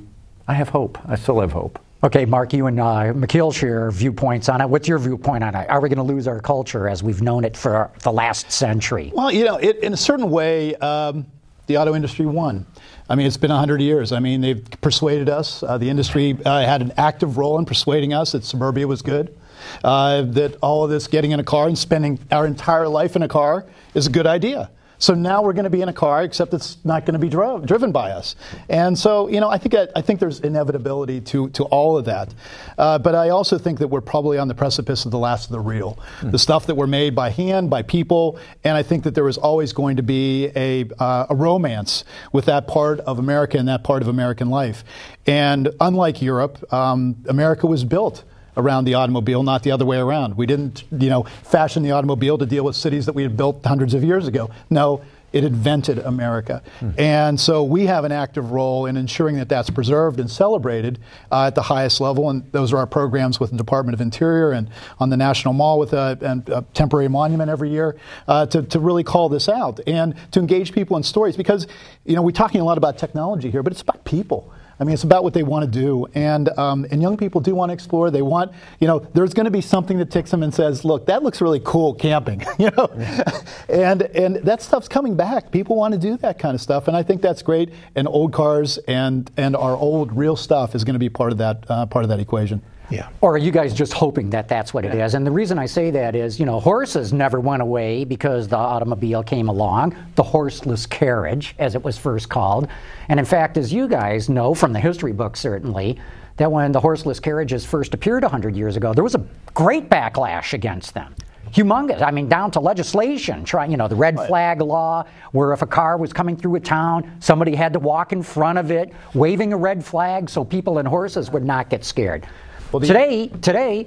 I 0.46 0.54
have 0.54 0.68
hope. 0.68 0.98
I 1.08 1.16
still 1.16 1.40
have 1.40 1.52
hope. 1.52 1.80
Okay, 2.04 2.26
Mark, 2.26 2.52
you 2.52 2.66
and 2.66 2.78
uh, 2.78 3.14
McKeel 3.14 3.52
share 3.52 3.90
viewpoints 3.90 4.50
on 4.50 4.60
it. 4.60 4.68
What's 4.68 4.86
your 4.86 4.98
viewpoint 4.98 5.42
on 5.42 5.54
it? 5.54 5.68
Are 5.70 5.80
we 5.80 5.88
going 5.88 6.06
to 6.06 6.14
lose 6.14 6.28
our 6.28 6.38
culture 6.38 6.86
as 6.86 7.02
we've 7.02 7.22
known 7.22 7.44
it 7.44 7.56
for 7.56 7.90
the 8.02 8.12
last 8.12 8.52
century? 8.52 9.10
Well, 9.14 9.32
you 9.32 9.44
know, 9.44 9.56
it, 9.56 9.78
in 9.78 9.94
a 9.94 9.96
certain 9.96 10.30
way, 10.30 10.74
um, 10.76 11.24
the 11.66 11.76
auto 11.76 11.94
industry 11.94 12.26
won. 12.26 12.66
I 13.08 13.14
mean, 13.14 13.26
it's 13.26 13.36
been 13.36 13.50
100 13.50 13.80
years. 13.80 14.12
I 14.12 14.18
mean, 14.18 14.40
they've 14.40 14.64
persuaded 14.80 15.28
us. 15.28 15.62
Uh, 15.62 15.78
the 15.78 15.90
industry 15.90 16.38
uh, 16.44 16.60
had 16.60 16.82
an 16.82 16.92
active 16.96 17.36
role 17.36 17.58
in 17.58 17.64
persuading 17.64 18.12
us 18.12 18.32
that 18.32 18.44
suburbia 18.44 18.86
was 18.86 19.02
good, 19.02 19.36
uh, 19.82 20.22
that 20.22 20.56
all 20.62 20.84
of 20.84 20.90
this 20.90 21.06
getting 21.06 21.32
in 21.32 21.40
a 21.40 21.44
car 21.44 21.66
and 21.66 21.78
spending 21.78 22.18
our 22.30 22.46
entire 22.46 22.88
life 22.88 23.16
in 23.16 23.22
a 23.22 23.28
car 23.28 23.66
is 23.94 24.06
a 24.06 24.10
good 24.10 24.26
idea. 24.26 24.70
So 25.04 25.12
now 25.12 25.42
we're 25.42 25.52
going 25.52 25.64
to 25.64 25.70
be 25.70 25.82
in 25.82 25.90
a 25.90 25.92
car, 25.92 26.22
except 26.22 26.54
it's 26.54 26.78
not 26.82 27.04
going 27.04 27.12
to 27.12 27.18
be 27.18 27.28
driven 27.28 27.92
by 27.92 28.12
us. 28.12 28.36
And 28.70 28.98
so, 28.98 29.28
you 29.28 29.38
know, 29.38 29.50
I 29.50 29.58
think 29.58 29.74
I, 29.74 29.86
I 29.94 30.00
think 30.00 30.18
there's 30.18 30.40
inevitability 30.40 31.20
to 31.20 31.50
to 31.50 31.64
all 31.64 31.98
of 31.98 32.06
that. 32.06 32.32
Uh, 32.78 32.98
but 32.98 33.14
I 33.14 33.28
also 33.28 33.58
think 33.58 33.80
that 33.80 33.88
we're 33.88 34.00
probably 34.00 34.38
on 34.38 34.48
the 34.48 34.54
precipice 34.54 35.04
of 35.04 35.10
the 35.10 35.18
last 35.18 35.44
of 35.44 35.52
the 35.52 35.60
real, 35.60 35.98
mm. 36.20 36.30
the 36.32 36.38
stuff 36.38 36.64
that 36.68 36.76
were 36.76 36.86
made 36.86 37.14
by 37.14 37.28
hand, 37.28 37.68
by 37.68 37.82
people. 37.82 38.38
And 38.64 38.78
I 38.78 38.82
think 38.82 39.04
that 39.04 39.14
there 39.14 39.28
is 39.28 39.36
always 39.36 39.74
going 39.74 39.96
to 39.96 40.02
be 40.02 40.50
a 40.56 40.88
uh, 40.98 41.26
a 41.28 41.34
romance 41.34 42.04
with 42.32 42.46
that 42.46 42.66
part 42.66 43.00
of 43.00 43.18
America 43.18 43.58
and 43.58 43.68
that 43.68 43.84
part 43.84 44.00
of 44.00 44.08
American 44.08 44.48
life. 44.48 44.84
And 45.26 45.68
unlike 45.80 46.22
Europe, 46.22 46.72
um, 46.72 47.16
America 47.28 47.66
was 47.66 47.84
built 47.84 48.24
around 48.56 48.84
the 48.84 48.94
automobile, 48.94 49.42
not 49.42 49.62
the 49.62 49.70
other 49.70 49.84
way 49.84 49.98
around. 49.98 50.36
We 50.36 50.46
didn't, 50.46 50.84
you 50.90 51.10
know, 51.10 51.24
fashion 51.42 51.82
the 51.82 51.92
automobile 51.92 52.38
to 52.38 52.46
deal 52.46 52.64
with 52.64 52.76
cities 52.76 53.06
that 53.06 53.14
we 53.14 53.22
had 53.22 53.36
built 53.36 53.64
hundreds 53.64 53.94
of 53.94 54.04
years 54.04 54.28
ago. 54.28 54.50
No, 54.70 55.02
it 55.34 55.42
invented 55.42 55.98
America. 55.98 56.62
Hmm. 56.78 56.90
And 56.96 57.40
so 57.40 57.64
we 57.64 57.86
have 57.86 58.04
an 58.04 58.12
active 58.12 58.52
role 58.52 58.86
in 58.86 58.96
ensuring 58.96 59.34
that 59.38 59.48
that's 59.48 59.68
preserved 59.68 60.20
and 60.20 60.30
celebrated 60.30 61.00
uh, 61.32 61.46
at 61.46 61.56
the 61.56 61.62
highest 61.62 62.00
level. 62.00 62.30
And 62.30 62.50
those 62.52 62.72
are 62.72 62.76
our 62.76 62.86
programs 62.86 63.40
with 63.40 63.50
the 63.50 63.56
Department 63.56 63.94
of 63.94 64.00
Interior 64.00 64.52
and 64.52 64.70
on 65.00 65.10
the 65.10 65.16
National 65.16 65.52
Mall 65.52 65.80
with 65.80 65.92
a, 65.92 66.44
a 66.46 66.62
temporary 66.72 67.08
monument 67.08 67.50
every 67.50 67.70
year 67.70 67.96
uh, 68.28 68.46
to, 68.46 68.62
to 68.62 68.78
really 68.78 69.02
call 69.02 69.28
this 69.28 69.48
out 69.48 69.80
and 69.88 70.14
to 70.30 70.38
engage 70.38 70.72
people 70.72 70.96
in 70.96 71.02
stories. 71.02 71.36
Because, 71.36 71.66
you 72.04 72.14
know, 72.14 72.22
we're 72.22 72.30
talking 72.30 72.60
a 72.60 72.64
lot 72.64 72.78
about 72.78 72.96
technology 72.96 73.50
here, 73.50 73.64
but 73.64 73.72
it's 73.72 73.82
about 73.82 74.04
people. 74.04 74.52
I 74.78 74.84
mean, 74.84 74.94
it's 74.94 75.04
about 75.04 75.22
what 75.22 75.34
they 75.34 75.42
want 75.42 75.64
to 75.64 75.70
do, 75.70 76.06
and 76.14 76.48
um, 76.58 76.86
and 76.90 77.00
young 77.00 77.16
people 77.16 77.40
do 77.40 77.54
want 77.54 77.70
to 77.70 77.74
explore. 77.74 78.10
They 78.10 78.22
want, 78.22 78.52
you 78.80 78.88
know, 78.88 78.98
there's 79.14 79.32
going 79.32 79.44
to 79.44 79.50
be 79.50 79.60
something 79.60 79.98
that 79.98 80.10
ticks 80.10 80.30
them 80.30 80.42
and 80.42 80.52
says, 80.52 80.84
"Look, 80.84 81.06
that 81.06 81.22
looks 81.22 81.40
really 81.40 81.60
cool 81.64 81.94
camping," 81.94 82.44
you 82.58 82.70
know, 82.70 82.90
yeah. 82.98 83.22
and 83.68 84.02
and 84.02 84.36
that 84.36 84.62
stuff's 84.62 84.88
coming 84.88 85.16
back. 85.16 85.50
People 85.50 85.76
want 85.76 85.94
to 85.94 86.00
do 86.00 86.16
that 86.18 86.38
kind 86.38 86.54
of 86.54 86.60
stuff, 86.60 86.88
and 86.88 86.96
I 86.96 87.02
think 87.02 87.22
that's 87.22 87.42
great. 87.42 87.70
And 87.94 88.08
old 88.08 88.32
cars 88.32 88.78
and 88.88 89.30
and 89.36 89.54
our 89.54 89.76
old 89.76 90.16
real 90.16 90.36
stuff 90.36 90.74
is 90.74 90.82
going 90.82 90.94
to 90.94 91.00
be 91.00 91.08
part 91.08 91.32
of 91.32 91.38
that 91.38 91.64
uh, 91.68 91.86
part 91.86 92.04
of 92.04 92.08
that 92.08 92.20
equation. 92.20 92.62
Yeah. 92.90 93.08
Or 93.20 93.34
are 93.34 93.38
you 93.38 93.50
guys 93.50 93.72
just 93.72 93.92
hoping 93.92 94.30
that 94.30 94.48
that's 94.48 94.74
what 94.74 94.84
it 94.84 94.94
is? 94.94 95.14
And 95.14 95.26
the 95.26 95.30
reason 95.30 95.58
I 95.58 95.66
say 95.66 95.90
that 95.90 96.14
is, 96.14 96.38
you 96.38 96.46
know, 96.46 96.60
horses 96.60 97.12
never 97.12 97.40
went 97.40 97.62
away 97.62 98.04
because 98.04 98.48
the 98.48 98.56
automobile 98.56 99.22
came 99.22 99.48
along, 99.48 99.96
the 100.16 100.22
horseless 100.22 100.86
carriage, 100.86 101.54
as 101.58 101.74
it 101.74 101.82
was 101.82 101.96
first 101.96 102.28
called. 102.28 102.68
And 103.08 103.18
in 103.18 103.26
fact, 103.26 103.56
as 103.56 103.72
you 103.72 103.88
guys 103.88 104.28
know 104.28 104.54
from 104.54 104.72
the 104.72 104.80
history 104.80 105.12
books, 105.12 105.40
certainly, 105.40 105.98
that 106.36 106.50
when 106.50 106.72
the 106.72 106.80
horseless 106.80 107.20
carriages 107.20 107.64
first 107.64 107.94
appeared 107.94 108.22
100 108.22 108.56
years 108.56 108.76
ago, 108.76 108.92
there 108.92 109.04
was 109.04 109.14
a 109.14 109.24
great 109.54 109.88
backlash 109.88 110.52
against 110.52 110.94
them 110.94 111.14
humongous. 111.54 112.02
I 112.02 112.10
mean, 112.10 112.28
down 112.28 112.50
to 112.52 112.60
legislation, 112.60 113.44
trying, 113.44 113.70
you 113.70 113.76
know, 113.76 113.86
the 113.86 113.94
red 113.94 114.16
flag 114.16 114.60
law, 114.60 115.04
where 115.30 115.52
if 115.52 115.62
a 115.62 115.66
car 115.66 115.96
was 115.96 116.12
coming 116.12 116.36
through 116.36 116.56
a 116.56 116.60
town, 116.60 117.16
somebody 117.20 117.54
had 117.54 117.72
to 117.74 117.78
walk 117.78 118.12
in 118.12 118.22
front 118.22 118.58
of 118.58 118.72
it, 118.72 118.92
waving 119.14 119.52
a 119.52 119.56
red 119.56 119.84
flag 119.84 120.28
so 120.28 120.44
people 120.44 120.78
and 120.78 120.88
horses 120.88 121.30
would 121.30 121.44
not 121.44 121.70
get 121.70 121.84
scared. 121.84 122.26
Well, 122.72 122.80
today, 122.80 123.28
today, 123.28 123.86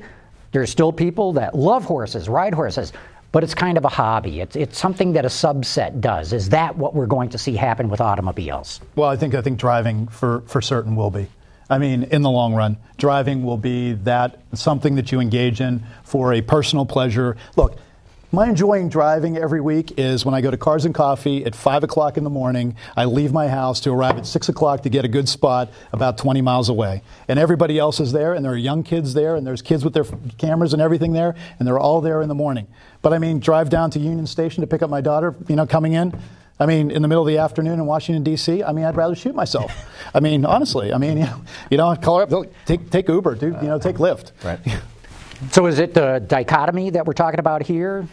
there's 0.51 0.69
still 0.69 0.91
people 0.91 1.33
that 1.33 1.55
love 1.55 1.83
horses, 1.83 2.29
ride 2.29 2.53
horses, 2.53 2.93
but 3.31 3.43
it's 3.43 3.53
kind 3.53 3.77
of 3.77 3.85
a 3.85 3.89
hobby. 3.89 4.39
It's, 4.39 4.55
it's 4.55 4.77
something 4.77 5.13
that 5.13 5.25
a 5.25 5.29
subset 5.29 5.99
does. 5.99 6.33
Is 6.33 6.49
that 6.49 6.77
what 6.77 6.95
we're 6.95 7.07
going 7.07 7.29
to 7.29 7.37
see 7.37 7.55
happen 7.55 7.89
with 7.89 8.01
automobiles? 8.01 8.79
Well, 8.95 9.09
I 9.09 9.15
think 9.15 9.35
I 9.35 9.41
think 9.41 9.59
driving 9.59 10.07
for, 10.07 10.41
for 10.47 10.61
certain 10.61 10.95
will 10.95 11.11
be. 11.11 11.27
I 11.69 11.77
mean, 11.77 12.03
in 12.03 12.21
the 12.21 12.29
long 12.29 12.53
run, 12.53 12.77
driving 12.97 13.43
will 13.43 13.57
be 13.57 13.93
that 13.93 14.39
something 14.53 14.95
that 14.95 15.11
you 15.11 15.19
engage 15.19 15.59
in 15.59 15.83
for 16.03 16.33
a 16.33 16.41
personal 16.41 16.85
pleasure. 16.85 17.35
Look, 17.57 17.77
my 18.31 18.49
enjoying 18.49 18.89
driving 18.89 19.37
every 19.37 19.61
week 19.61 19.97
is 19.97 20.25
when 20.25 20.35
I 20.35 20.41
go 20.41 20.51
to 20.51 20.57
Cars 20.57 20.83
and 20.83 20.93
Coffee 20.93 21.45
at 21.45 21.55
5 21.55 21.83
o'clock 21.83 22.17
in 22.17 22.25
the 22.25 22.29
morning. 22.29 22.75
I 22.95 23.05
leave 23.05 23.31
my 23.31 23.47
house 23.47 23.79
to 23.81 23.91
arrive 23.91 24.17
at 24.17 24.25
6 24.25 24.49
o'clock 24.49 24.83
to 24.83 24.89
get 24.89 25.05
a 25.05 25.07
good 25.07 25.29
spot 25.29 25.71
about 25.93 26.17
20 26.17 26.41
miles 26.41 26.67
away. 26.67 27.03
And 27.29 27.39
everybody 27.39 27.79
else 27.79 28.01
is 28.01 28.11
there, 28.11 28.33
and 28.33 28.43
there 28.43 28.51
are 28.51 28.57
young 28.57 28.83
kids 28.83 29.13
there, 29.13 29.35
and 29.35 29.47
there's 29.47 29.61
kids 29.61 29.85
with 29.85 29.93
their 29.93 30.03
cameras 30.37 30.73
and 30.73 30.81
everything 30.81 31.13
there, 31.13 31.35
and 31.57 31.67
they're 31.67 31.79
all 31.79 32.01
there 32.01 32.21
in 32.21 32.27
the 32.27 32.35
morning. 32.35 32.67
But 33.01 33.13
I 33.13 33.19
mean, 33.19 33.39
drive 33.39 33.69
down 33.69 33.91
to 33.91 33.99
Union 33.99 34.27
Station 34.27 34.61
to 34.61 34.67
pick 34.67 34.81
up 34.81 34.89
my 34.89 34.99
daughter, 34.99 35.33
you 35.47 35.55
know, 35.55 35.65
coming 35.65 35.93
in. 35.93 36.19
I 36.59 36.65
mean, 36.65 36.91
in 36.91 37.03
the 37.03 37.07
middle 37.07 37.23
of 37.23 37.27
the 37.27 37.37
afternoon 37.37 37.75
in 37.75 37.85
Washington 37.85 38.23
D.C. 38.23 38.63
I 38.63 38.73
mean, 38.73 38.83
I'd 38.83 38.97
rather 38.97 39.15
shoot 39.15 39.35
myself. 39.35 39.71
I 40.13 40.19
mean, 40.19 40.43
honestly. 40.43 40.91
I 40.91 40.97
mean, 40.97 41.17
you 41.17 41.25
know, 41.25 41.41
you 41.71 41.77
know 41.77 41.95
call 41.95 42.21
up, 42.21 42.47
take 42.65 42.89
take 42.89 43.07
Uber, 43.07 43.35
dude. 43.35 43.61
You 43.61 43.69
know, 43.69 43.79
take 43.79 43.97
Lyft. 43.97 44.31
Right. 44.43 44.59
So 45.51 45.65
is 45.67 45.79
it 45.79 45.93
the 45.93 46.23
dichotomy 46.25 46.89
that 46.91 47.05
we're 47.05 47.13
talking 47.13 47.39
about 47.39 47.63
here? 47.63 48.07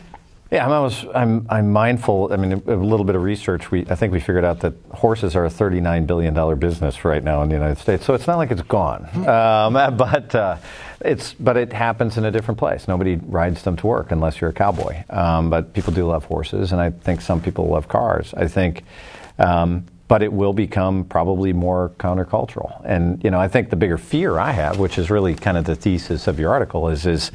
Yeah, 0.51 0.69
I'm, 0.69 0.93
I'm, 1.15 1.47
I'm 1.51 1.73
mindful. 1.73 2.33
I 2.33 2.37
mean, 2.37 2.53
a, 2.53 2.75
a, 2.75 2.77
little 2.77 3.05
bit 3.05 3.17
of 3.17 3.23
research. 3.23 3.71
We, 3.71 3.87
I 3.89 3.95
think 3.95 4.13
we 4.13 4.21
figured 4.21 4.45
out 4.45 4.61
that 4.61 4.75
horses 4.93 5.35
are 5.35 5.47
a 5.47 5.49
$39 5.49 6.07
billion 6.07 6.59
business 6.59 7.05
right 7.05 7.25
now 7.25 7.43
in 7.43 7.49
the 7.49 7.55
United 7.55 7.79
States. 7.79 8.05
So 8.05 8.15
it's 8.15 8.27
not 8.27 8.37
like 8.37 8.51
it's 8.51 8.63
gone. 8.63 9.09
Um, 9.27 9.73
but, 9.97 10.35
uh, 10.35 10.59
it's, 11.01 11.33
but 11.35 11.57
it 11.57 11.73
happens 11.73 12.19
in 12.19 12.25
a 12.25 12.31
different 12.31 12.59
place. 12.59 12.87
Nobody 12.87 13.17
rides 13.17 13.63
them 13.63 13.77
to 13.79 13.87
work 13.87 14.13
unless 14.13 14.41
you're 14.41 14.51
a 14.51 14.55
cowboy. 14.55 15.03
Um, 15.11 15.51
but 15.51 15.73
people 15.73 15.93
do 15.93 16.07
love 16.07 16.25
horses, 16.27 16.73
and 16.73 16.81
I 16.81 16.91
think 16.91 17.21
some 17.21 17.41
people 17.41 17.67
love 17.67 17.89
cars. 17.89 18.33
I 18.35 18.47
think, 18.47 18.85
um, 19.39 19.87
but 20.07 20.23
it 20.23 20.33
will 20.33 20.53
become 20.53 21.05
probably 21.05 21.53
more 21.53 21.91
countercultural. 21.99 22.81
And, 22.85 23.23
you 23.25 23.31
know, 23.31 23.41
I 23.41 23.49
think 23.49 23.71
the 23.71 23.77
bigger 23.77 23.99
fear 23.99 24.39
I 24.39 24.53
have, 24.53 24.79
which 24.79 24.99
is 24.99 25.11
really 25.11 25.35
kind 25.35 25.57
of 25.57 25.65
the 25.65 25.75
thesis 25.75 26.27
of 26.27 26.39
your 26.39 26.53
article, 26.53 26.89
is, 26.89 27.07
is 27.07 27.33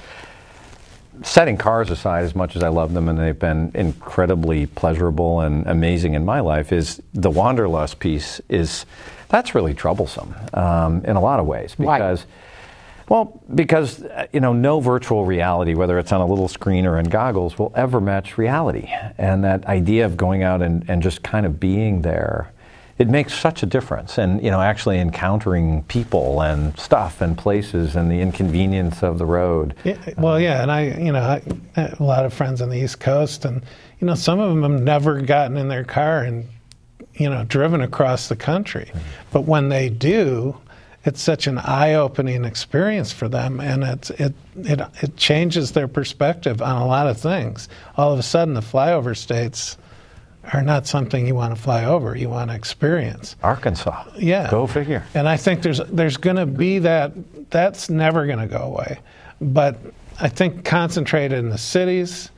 setting 1.23 1.57
cars 1.57 1.89
aside, 1.89 2.23
as 2.23 2.35
much 2.35 2.55
as 2.55 2.63
I 2.63 2.69
love 2.69 2.93
them 2.93 3.09
and 3.09 3.17
they've 3.17 3.37
been 3.37 3.71
incredibly 3.73 4.67
pleasurable 4.67 5.41
and 5.41 5.65
amazing 5.67 6.13
in 6.13 6.25
my 6.25 6.39
life, 6.39 6.71
is 6.71 7.01
the 7.13 7.29
wanderlust 7.29 7.99
piece 7.99 8.39
is 8.49 8.85
that's 9.29 9.53
really 9.53 9.73
troublesome 9.73 10.33
um, 10.53 11.03
in 11.05 11.15
a 11.15 11.21
lot 11.21 11.39
of 11.39 11.45
ways 11.45 11.75
because. 11.75 12.25
Why? 12.25 12.31
Well, 13.09 13.41
because 13.55 14.03
uh, 14.03 14.27
you 14.31 14.39
know, 14.39 14.53
no 14.53 14.79
virtual 14.79 15.25
reality, 15.25 15.73
whether 15.73 15.97
it's 15.97 16.11
on 16.11 16.21
a 16.21 16.27
little 16.27 16.47
screen 16.47 16.85
or 16.85 16.99
in 16.99 17.09
goggles, 17.09 17.57
will 17.57 17.73
ever 17.75 17.99
match 17.99 18.37
reality. 18.37 18.87
And 19.17 19.43
that 19.43 19.65
idea 19.65 20.05
of 20.05 20.15
going 20.15 20.43
out 20.43 20.61
and, 20.61 20.87
and 20.87 21.01
just 21.01 21.23
kind 21.23 21.47
of 21.47 21.59
being 21.59 22.03
there 22.03 22.51
it 22.99 23.07
makes 23.07 23.33
such 23.33 23.63
a 23.63 23.65
difference. 23.65 24.17
And 24.17 24.43
you 24.43 24.51
know, 24.51 24.61
actually 24.61 24.99
encountering 24.99 25.83
people 25.83 26.41
and 26.41 26.77
stuff 26.77 27.21
and 27.21 27.37
places 27.37 27.95
and 27.95 28.11
the 28.11 28.19
inconvenience 28.19 29.01
of 29.01 29.17
the 29.17 29.25
road. 29.25 29.73
Yeah, 29.85 29.97
well, 30.17 30.39
yeah, 30.39 30.61
and 30.61 30.69
I, 30.71 30.81
you 30.99 31.13
know, 31.13 31.21
I, 31.21 31.41
I 31.77 31.81
have 31.81 31.99
a 31.99 32.03
lot 32.03 32.25
of 32.25 32.33
friends 32.33 32.61
on 32.61 32.69
the 32.69 32.77
East 32.77 32.99
Coast, 32.99 33.45
and 33.45 33.63
you 33.99 34.07
know, 34.07 34.15
some 34.15 34.39
of 34.39 34.49
them 34.49 34.69
have 34.69 34.81
never 34.81 35.21
gotten 35.21 35.57
in 35.57 35.69
their 35.69 35.85
car 35.85 36.23
and 36.23 36.45
you 37.13 37.29
know 37.29 37.45
driven 37.45 37.81
across 37.81 38.27
the 38.27 38.35
country, 38.35 38.85
mm-hmm. 38.89 38.99
but 39.31 39.41
when 39.41 39.69
they 39.69 39.89
do. 39.89 40.55
it's 41.05 41.21
such 41.21 41.47
an 41.47 41.57
eye-opening 41.57 42.43
experience 42.43 43.11
for 43.11 43.29
them, 43.29 43.61
and 43.61 43.83
it's, 43.83 44.09
it 44.11 44.33
it 44.57 44.81
it 45.01 45.15
changes 45.15 45.71
their 45.71 45.87
perspective 45.87 46.61
on 46.61 46.81
a 46.81 46.85
lot 46.85 47.07
of 47.07 47.17
things. 47.17 47.69
All 47.95 48.11
of 48.11 48.19
a 48.19 48.23
sudden, 48.23 48.53
the 48.53 48.61
flyover 48.61 49.15
states 49.15 49.77
are 50.53 50.61
not 50.61 50.87
something 50.87 51.27
you 51.27 51.35
want 51.35 51.55
to 51.55 51.61
fly 51.61 51.85
over. 51.85 52.15
You 52.15 52.29
want 52.29 52.49
to 52.49 52.55
experience. 52.55 53.35
Arkansas. 53.43 54.05
Yeah. 54.17 54.49
Go 54.49 54.67
figure. 54.67 55.03
And 55.13 55.27
I 55.27 55.37
think 55.37 55.61
there's 55.61 55.79
there's 55.79 56.17
going 56.17 56.37
to 56.37 56.45
be 56.45 56.79
that. 56.79 57.13
That's 57.49 57.89
never 57.89 58.25
going 58.25 58.39
to 58.39 58.47
go 58.47 58.61
away. 58.61 58.99
But 59.41 59.77
I 60.19 60.29
think 60.29 60.65
concentrated 60.65 61.39
in 61.39 61.49
the 61.49 61.57
cities, 61.57 62.29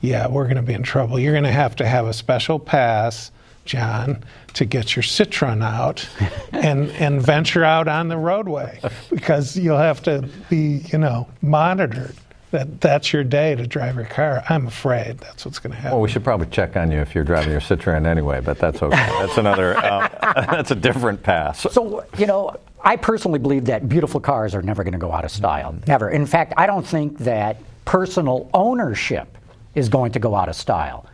yeah, 0.00 0.28
we're 0.28 0.44
going 0.44 0.56
to 0.56 0.62
be 0.62 0.74
in 0.74 0.82
trouble. 0.82 1.18
You're 1.18 1.32
going 1.32 1.44
to 1.44 1.52
have 1.52 1.76
to 1.76 1.86
have 1.86 2.06
a 2.06 2.12
special 2.12 2.58
pass, 2.58 3.30
John, 3.64 4.24
to 4.54 4.64
get 4.64 4.96
your 4.96 5.02
Citroen 5.02 5.62
out 5.62 6.08
and 6.52 6.90
and 6.92 7.20
venture 7.22 7.64
out 7.64 7.88
on 7.88 8.08
the 8.08 8.16
roadway 8.16 8.80
because 9.10 9.56
you'll 9.56 9.78
have 9.78 10.02
to 10.04 10.28
be, 10.48 10.82
you 10.92 10.98
know, 10.98 11.28
monitored. 11.42 12.14
That 12.50 12.80
that's 12.80 13.12
your 13.12 13.24
day 13.24 13.54
to 13.54 13.66
drive 13.66 13.96
your 13.96 14.06
car. 14.06 14.42
I'm 14.48 14.66
afraid 14.66 15.18
that's 15.18 15.44
what's 15.44 15.58
going 15.58 15.72
to 15.72 15.76
happen. 15.76 15.92
Well, 15.92 16.00
we 16.00 16.08
should 16.08 16.24
probably 16.24 16.46
check 16.46 16.76
on 16.76 16.90
you 16.90 16.98
if 16.98 17.14
you're 17.14 17.24
driving 17.24 17.50
your 17.50 17.60
Citroen 17.60 18.06
anyway, 18.06 18.40
but 18.40 18.58
that's 18.58 18.82
okay. 18.82 18.96
That's 18.96 19.36
another. 19.36 19.76
Um, 19.76 20.08
that's 20.22 20.70
a 20.70 20.74
different 20.74 21.22
pass. 21.22 21.60
So, 21.72 22.04
you 22.16 22.26
know, 22.26 22.56
I 22.82 22.96
personally 22.96 23.38
believe 23.38 23.66
that 23.66 23.88
beautiful 23.88 24.18
cars 24.20 24.54
are 24.54 24.62
never 24.62 24.82
going 24.82 24.92
to 24.92 24.98
go 24.98 25.12
out 25.12 25.24
of 25.24 25.30
style. 25.30 25.74
Never. 25.86 26.08
In 26.08 26.24
fact, 26.24 26.54
I 26.56 26.66
don't 26.66 26.86
think 26.86 27.18
that 27.18 27.58
personal 27.84 28.48
ownership 28.54 29.36
is 29.74 29.88
going 29.88 30.12
to 30.12 30.18
go 30.18 30.34
out 30.34 30.48
of 30.48 30.56
style. 30.56 31.04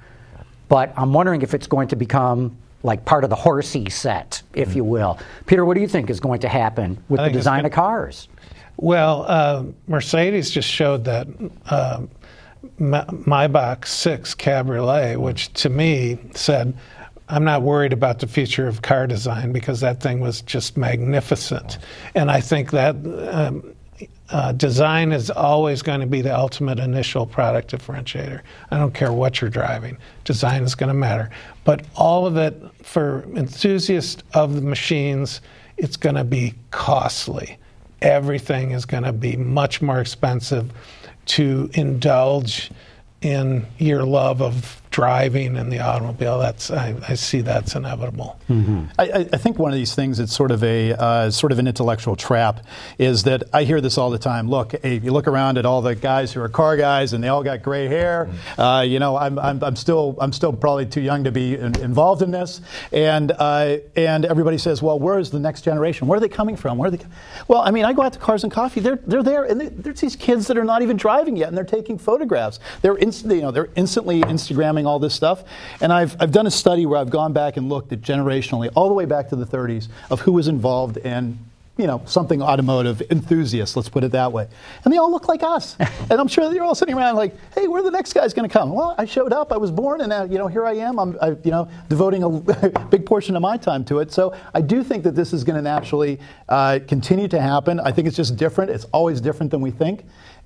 But 0.69 0.93
I'm 0.97 1.13
wondering 1.13 1.43
if 1.43 1.53
it's 1.53 1.67
going 1.67 1.89
to 1.89 1.97
become 1.97 2.57
like 2.85 3.05
part 3.05 3.25
of 3.25 3.31
the 3.31 3.37
horsey 3.37 3.89
set, 3.91 4.43
if 4.53 4.77
you 4.77 4.85
will. 4.85 5.19
Peter, 5.47 5.65
what 5.65 5.75
do 5.75 5.81
you 5.81 5.89
think 5.89 6.11
is 6.11 6.21
going 6.21 6.41
to 6.41 6.49
happen 6.49 7.03
with 7.09 7.21
the 7.21 7.31
design 7.31 7.59
gonna- 7.59 7.69
of 7.69 7.75
cars? 7.75 8.29
Well, 8.77 9.25
uh, 9.29 9.65
Mercedes 9.87 10.51
just 10.51 10.69
showed 10.69 11.05
that 11.05 11.29
uh, 11.67 12.03
Maybach 12.79 13.87
6 13.87 14.35
Cabriolet, 14.35 15.21
which 15.21 15.53
to 15.55 15.69
me 15.69 16.19
said, 16.35 16.77
I'm 17.29 17.45
not 17.45 17.63
worried 17.63 17.93
about 17.93 18.19
the 18.19 18.27
future 18.27 18.69
of 18.69 18.83
car 18.83 19.07
design 19.07 19.53
because 19.53 19.81
that 19.81 20.03
thing 20.03 20.21
was 20.21 20.43
just 20.43 20.77
magnificent. 20.77 21.79
And 22.15 22.31
I 22.31 22.41
think 22.41 22.71
that 22.73 22.97
um, 23.33 23.75
uh, 24.31 24.53
design 24.53 25.13
is 25.13 25.31
always 25.31 25.81
going 25.81 26.01
to 26.01 26.07
be 26.07 26.21
the 26.21 26.37
ultimate 26.37 26.79
initial 26.79 27.27
product 27.27 27.71
differentiator. 27.71 28.41
I 28.71 28.79
don't 28.79 28.93
care 28.93 29.13
what 29.13 29.41
you're 29.41 29.51
driving, 29.51 29.97
design 30.25 30.65
is 30.65 30.75
going 30.75 30.89
to 30.89 30.95
matter. 30.95 31.31
But 31.65 31.85
all 31.95 32.27
of 32.27 32.37
it, 32.37 32.61
for 32.83 33.25
enthusiasts 33.35 34.23
of 34.35 34.55
the 34.55 34.63
machines, 34.63 35.41
it's 35.77 35.97
going 35.97 36.17
to 36.17 36.25
be 36.25 36.55
costly 36.73 37.57
everything 38.05 38.73
is 38.73 38.85
going 38.85 39.03
to 39.03 39.13
be 39.13 39.35
much 39.35 39.81
more 39.81 39.99
expensive 39.99 40.71
to 41.25 41.71
indulge 41.73 42.71
in 43.23 43.67
your 43.79 44.05
love 44.05 44.43
of 44.43 44.83
driving 44.95 45.57
in 45.57 45.71
the 45.71 45.81
automobile. 45.81 46.39
That's 46.39 46.71
I, 46.71 46.95
I 47.09 47.15
see 47.15 47.41
that's 47.41 47.75
inevitable. 47.75 48.39
I, 48.97 49.11
I 49.11 49.29
I 49.33 49.39
think 49.39 49.59
one 49.59 49.73
of 49.73 49.77
these 49.77 49.93
things 49.93 50.19
that's 50.19 50.33
sort 50.33 50.53
of 50.53 50.63
a 50.63 50.93
uh, 50.93 51.31
sort 51.33 51.51
of 51.51 51.59
an 51.59 51.67
intellectual 51.67 52.15
trap 52.15 52.65
is 52.97 53.25
that 53.25 53.43
I 53.53 53.65
hear 53.65 53.81
this 53.81 53.99
all 53.99 54.09
the 54.11 54.21
time. 54.21 54.49
Look, 54.49 54.73
if 54.75 55.03
you 55.03 55.11
look 55.11 55.27
around 55.27 55.59
at 55.59 55.67
all 55.67 55.83
the 55.83 55.97
guys 55.97 56.33
who 56.33 56.41
are 56.41 56.49
car 56.49 56.77
guys 56.77 57.13
and 57.13 57.25
they 57.25 57.27
all 57.27 57.43
got 57.43 57.61
gray 57.61 57.89
hair, 57.89 58.31
uh, 58.57 58.85
you 58.87 59.01
know, 59.01 59.17
I'm, 59.17 59.37
I'm, 59.37 59.65
I'm 59.65 59.75
still 59.75 60.17
I'm 60.21 60.33
still 60.33 60.53
probably 60.53 60.87
too 60.87 61.01
young 61.01 61.25
to 61.25 61.33
be 61.33 61.55
in, 61.57 61.77
involved 61.81 62.23
in 62.23 62.31
this, 62.31 62.61
and 62.93 63.33
uh, 63.33 63.79
and 63.97 64.25
everybody 64.25 64.59
says, 64.59 64.81
well, 64.81 65.01
where 65.01 65.19
is 65.19 65.29
the 65.29 65.41
next 65.41 65.63
generation? 65.63 66.07
Where 66.07 66.19
are 66.19 66.21
they 66.21 66.29
coming 66.29 66.55
from? 66.55 66.79
Where 66.79 66.87
are 66.87 66.93
they? 66.93 67.05
Well, 67.49 67.63
I 67.63 67.73
mean, 67.73 67.85
I 67.85 67.93
go 67.95 68.03
out 68.03 68.13
to 68.13 68.21
Cars 68.21 68.45
and 68.45 68.53
Coffee. 68.53 68.79
They're 68.79 69.01
they're 69.09 69.25
there, 69.25 69.43
and 69.43 69.61
they, 69.61 69.71
there's 69.71 70.01
these 70.01 70.15
kids 70.15 70.47
that 70.47 70.57
are 70.57 70.65
not 70.65 70.83
even 70.83 70.97
driving 70.97 71.35
yet, 71.37 71.49
and 71.49 71.57
they're 71.57 71.65
taking 71.65 71.99
photographs. 71.99 72.61
They're 72.81 72.95
inst- 72.95 73.25
you 73.25 73.43
know 73.43 73.51
they're 73.51 73.71
instantly 73.75 74.21
Instagramming 74.21 74.84
all 74.87 74.99
this 74.99 75.15
stuff, 75.15 75.45
and 75.81 75.93
I've 75.93 76.17
I've 76.21 76.33
done 76.33 76.47
a 76.47 76.51
study 76.51 76.87
where 76.87 76.99
I've 76.99 77.11
gone 77.11 77.33
back 77.33 77.57
and 77.57 77.69
looked 77.69 77.93
at 77.93 78.01
generationally 78.01 78.71
all 78.75 78.89
the 78.89 78.95
way 78.95 79.05
back 79.05 79.29
to 79.31 79.37
the 79.37 79.47
30s 79.47 79.89
of 80.11 80.21
who 80.21 80.33
was 80.33 80.49
involved 80.49 80.97
in 80.99 81.39
you 81.77 81.87
know 81.89 82.01
something 82.05 82.41
automotive 82.41 83.03
enthusiasts 83.11 83.75
let's 83.75 83.89
put 83.89 84.05
it 84.05 84.13
that 84.13 84.33
way. 84.33 84.47
And 84.85 84.93
they 84.93 84.99
all 84.99 85.11
look 85.11 85.29
like 85.29 85.43
us. 85.43 85.77
And 86.11 86.21
i'm 86.21 86.29
sure 86.29 86.53
they're 86.53 86.63
all 86.63 86.75
sitting 86.75 86.95
around 86.95 87.17
like 87.17 87.35
hey 87.55 87.67
where 87.67 87.83
the 87.83 87.91
next 87.91 88.13
guy's 88.13 88.35
going 88.35 88.49
to 88.49 88.53
come? 88.53 88.73
Well 88.73 88.95
i 88.99 89.05
showed 89.05 89.33
up 89.33 89.53
i 89.53 89.57
was 89.57 89.71
born 89.71 90.03
and 90.03 90.13
uh, 90.13 90.27
you 90.31 90.39
know 90.39 90.47
here 90.47 90.67
i 90.67 90.75
am. 90.75 90.99
I'm 90.99 91.17
I, 91.21 91.29
you 91.31 91.51
know 91.51 91.69
devoting 91.89 92.23
a 92.23 92.29
big 92.91 93.07
portion 93.07 93.37
of 93.37 93.43
my 93.43 93.57
time 93.57 93.85
to 93.87 94.01
it. 94.01 94.13
So 94.13 94.35
i 94.53 94.61
do 94.61 94.85
think 94.85 95.03
that 95.05 95.15
this 95.15 95.33
is 95.33 95.45
going 95.45 95.57
to 95.57 95.63
naturally 95.63 96.21
uh, 96.49 96.79
continue 96.87 97.29
to 97.29 97.41
happen. 97.41 97.81
I 97.81 97.91
think 97.91 98.07
it's 98.07 98.17
just 98.17 98.37
different. 98.37 98.71
It's 98.71 98.85
always 98.93 99.21
different 99.21 99.51
than 99.51 99.61
we 99.61 99.71
think 99.71 100.05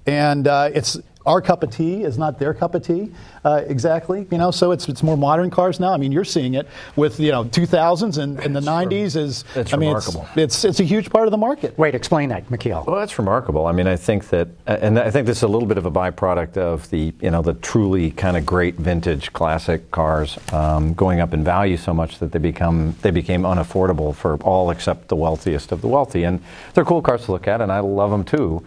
and 0.08 0.48
uh, 0.48 0.70
it's 0.72 0.98
our 1.26 1.42
cup 1.42 1.62
of 1.62 1.70
tea 1.70 2.02
is 2.02 2.16
not 2.16 2.38
their 2.38 2.54
cup 2.54 2.74
of 2.74 2.82
tea 2.82 3.12
uh, 3.44 3.62
exactly 3.66 4.26
you 4.30 4.38
know 4.38 4.50
so 4.50 4.70
it's 4.72 4.88
it's 4.88 5.02
more 5.02 5.16
modern 5.16 5.50
cars 5.50 5.78
now 5.78 5.92
i 5.92 5.96
mean 5.96 6.10
you're 6.10 6.24
seeing 6.24 6.54
it 6.54 6.66
with 6.96 7.20
you 7.20 7.30
know 7.30 7.44
2000s 7.44 8.16
and, 8.16 8.38
and 8.40 8.56
the 8.56 8.60
90s 8.60 9.16
is 9.16 9.44
it's 9.54 9.74
i 9.74 9.76
mean 9.76 9.88
remarkable. 9.88 10.26
it's, 10.36 10.64
it's 10.64 10.64
it's 10.64 10.80
a 10.80 10.84
huge 10.84 11.10
part 11.10 11.26
of 11.26 11.30
the 11.30 11.36
market 11.36 11.76
Wait, 11.76 11.94
explain 11.94 12.28
that, 12.30 12.48
McKeel. 12.48 12.86
Well, 12.86 12.96
that's 12.96 13.18
remarkable. 13.18 13.66
I 13.66 13.72
mean, 13.72 13.86
I 13.86 13.96
think 13.96 14.28
that, 14.30 14.48
and 14.66 14.98
I 14.98 15.10
think 15.10 15.26
this 15.26 15.38
is 15.38 15.42
a 15.42 15.48
little 15.48 15.68
bit 15.68 15.78
of 15.78 15.86
a 15.86 15.90
byproduct 15.90 16.56
of 16.56 16.88
the, 16.90 17.12
you 17.20 17.30
know, 17.30 17.42
the 17.42 17.54
truly 17.54 18.10
kind 18.10 18.36
of 18.36 18.44
great 18.44 18.74
vintage 18.76 19.32
classic 19.32 19.90
cars 19.90 20.38
um, 20.52 20.94
going 20.94 21.20
up 21.20 21.32
in 21.34 21.44
value 21.44 21.76
so 21.76 21.94
much 21.94 22.18
that 22.18 22.32
they 22.32 22.38
become 22.38 22.96
they 23.02 23.10
became 23.10 23.42
unaffordable 23.42 24.14
for 24.14 24.36
all 24.38 24.70
except 24.70 25.08
the 25.08 25.16
wealthiest 25.16 25.72
of 25.72 25.80
the 25.80 25.88
wealthy. 25.88 26.24
And 26.24 26.40
they're 26.74 26.84
cool 26.84 27.02
cars 27.02 27.24
to 27.26 27.32
look 27.32 27.46
at, 27.46 27.60
and 27.60 27.70
I 27.70 27.80
love 27.80 28.10
them 28.10 28.24
too. 28.24 28.64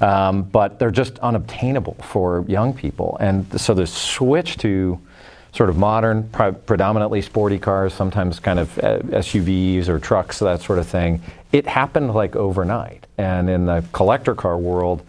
Um, 0.00 0.42
but 0.42 0.78
they're 0.78 0.90
just 0.90 1.18
unobtainable 1.20 1.94
for 2.02 2.44
young 2.48 2.74
people, 2.74 3.16
and 3.20 3.60
so 3.60 3.74
the 3.74 3.86
switch 3.86 4.56
to 4.58 4.98
sort 5.54 5.70
of 5.70 5.76
modern, 5.76 6.28
pre- 6.30 6.52
predominantly 6.52 7.22
sporty 7.22 7.58
cars, 7.58 7.94
sometimes 7.94 8.40
kind 8.40 8.58
of 8.58 8.76
uh, 8.78 8.98
SUVs 8.98 9.88
or 9.88 10.00
trucks, 10.00 10.40
that 10.40 10.60
sort 10.60 10.80
of 10.80 10.86
thing. 10.86 11.22
It 11.52 11.66
happened 11.66 12.12
like 12.12 12.34
overnight. 12.34 13.06
And 13.16 13.48
in 13.48 13.66
the 13.66 13.84
collector 13.92 14.34
car 14.34 14.58
world, 14.58 15.04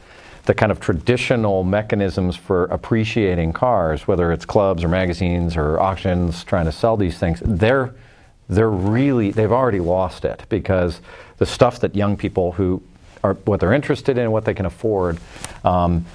the 0.45 0.53
kind 0.53 0.71
of 0.71 0.79
traditional 0.79 1.63
mechanisms 1.63 2.35
for 2.35 2.65
appreciating 2.65 3.53
cars, 3.53 4.07
whether 4.07 4.31
it's 4.31 4.45
clubs 4.45 4.83
or 4.83 4.87
magazines 4.87 5.57
or 5.57 5.79
auctions 5.79 6.43
trying 6.43 6.65
to 6.65 6.71
sell 6.71 6.95
these 6.95 7.17
things, 7.17 7.41
they're 7.43 7.93
they're 8.47 8.69
really 8.69 9.31
they've 9.31 9.51
already 9.51 9.79
lost 9.79 10.23
it 10.23 10.43
because 10.49 11.01
the 11.37 11.47
stuff 11.47 11.79
that 11.79 11.95
young 11.95 12.15
people 12.15 12.51
who 12.51 12.79
are 13.25 13.33
what 13.45 13.59
they're 13.59 13.73
interested 13.73 14.17
in, 14.17 14.31
what 14.31 14.45
they 14.45 14.53
can 14.53 14.65
afford. 14.65 15.17
Um, 15.63 16.05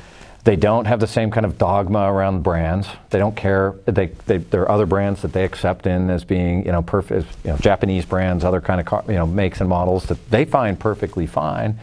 they 0.42 0.56
don't 0.56 0.86
have 0.86 1.00
the 1.00 1.06
same 1.06 1.30
kind 1.30 1.44
of 1.44 1.58
dogma 1.58 2.10
around 2.10 2.42
brands. 2.42 2.88
They 3.10 3.18
don't 3.18 3.36
care. 3.36 3.74
They, 3.84 4.06
they, 4.26 4.38
there 4.38 4.62
are 4.62 4.70
other 4.70 4.86
brands 4.86 5.20
that 5.22 5.32
they 5.32 5.44
accept 5.44 5.86
in 5.86 6.08
as 6.08 6.24
being, 6.24 6.64
you 6.64 6.72
know, 6.72 6.82
perfect, 6.82 7.26
you 7.44 7.50
know, 7.50 7.58
Japanese 7.58 8.06
brands, 8.06 8.42
other 8.42 8.60
kind 8.60 8.80
of, 8.80 8.86
car, 8.86 9.04
you 9.06 9.14
know, 9.14 9.26
makes 9.26 9.60
and 9.60 9.68
models 9.68 10.04
that 10.06 10.30
they 10.30 10.46
find 10.46 10.80
perfectly 10.80 11.26
fine, 11.26 11.78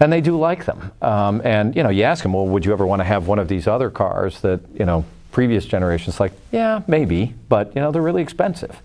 and 0.00 0.12
they 0.12 0.20
do 0.20 0.38
like 0.38 0.66
them. 0.66 0.92
Um, 1.00 1.40
and 1.44 1.74
you 1.74 1.82
know, 1.82 1.88
you 1.88 2.02
ask 2.02 2.22
them, 2.22 2.34
well, 2.34 2.46
would 2.46 2.66
you 2.66 2.72
ever 2.72 2.86
want 2.86 3.00
to 3.00 3.04
have 3.04 3.26
one 3.26 3.38
of 3.38 3.48
these 3.48 3.66
other 3.66 3.88
cars 3.88 4.40
that, 4.42 4.60
you 4.74 4.84
know, 4.84 5.04
previous 5.32 5.64
generations? 5.64 6.20
Like, 6.20 6.32
yeah, 6.52 6.82
maybe, 6.86 7.32
but 7.48 7.74
you 7.74 7.80
know, 7.80 7.90
they're 7.90 8.02
really 8.02 8.22
expensive. 8.22 8.76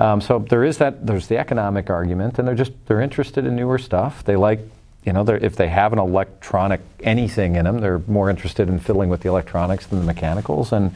Um, 0.00 0.20
so 0.20 0.38
there 0.38 0.62
is 0.62 0.78
that. 0.78 1.06
There's 1.06 1.26
the 1.26 1.38
economic 1.38 1.90
argument, 1.90 2.38
and 2.38 2.46
they're 2.46 2.54
just 2.54 2.72
they're 2.86 3.00
interested 3.00 3.46
in 3.46 3.56
newer 3.56 3.78
stuff. 3.78 4.22
They 4.24 4.36
like 4.36 4.60
you 5.08 5.14
know, 5.14 5.26
if 5.26 5.56
they 5.56 5.68
have 5.68 5.94
an 5.94 5.98
electronic 5.98 6.82
anything 7.00 7.56
in 7.56 7.64
them, 7.64 7.80
they're 7.80 8.02
more 8.06 8.28
interested 8.28 8.68
in 8.68 8.78
fiddling 8.78 9.08
with 9.08 9.22
the 9.22 9.28
electronics 9.30 9.86
than 9.86 10.00
the 10.00 10.04
mechanicals. 10.04 10.70
And, 10.70 10.94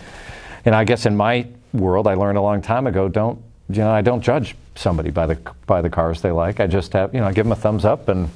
and 0.66 0.74
I 0.74 0.84
guess 0.84 1.06
in 1.06 1.16
my 1.16 1.46
world, 1.72 2.06
I 2.06 2.12
learned 2.12 2.36
a 2.36 2.42
long 2.42 2.60
time 2.60 2.86
ago, 2.86 3.08
don't, 3.08 3.42
you 3.70 3.78
know, 3.78 3.90
I 3.90 4.02
don't 4.02 4.20
judge 4.20 4.54
somebody 4.74 5.10
by 5.10 5.24
the, 5.24 5.38
by 5.64 5.80
the 5.80 5.88
cars 5.88 6.20
they 6.20 6.30
like. 6.30 6.60
I 6.60 6.66
just 6.66 6.92
have, 6.92 7.14
you 7.14 7.20
know, 7.20 7.26
I 7.26 7.32
give 7.32 7.46
them 7.46 7.52
a 7.52 7.56
thumbs 7.56 7.86
up 7.86 8.10
and 8.10 8.28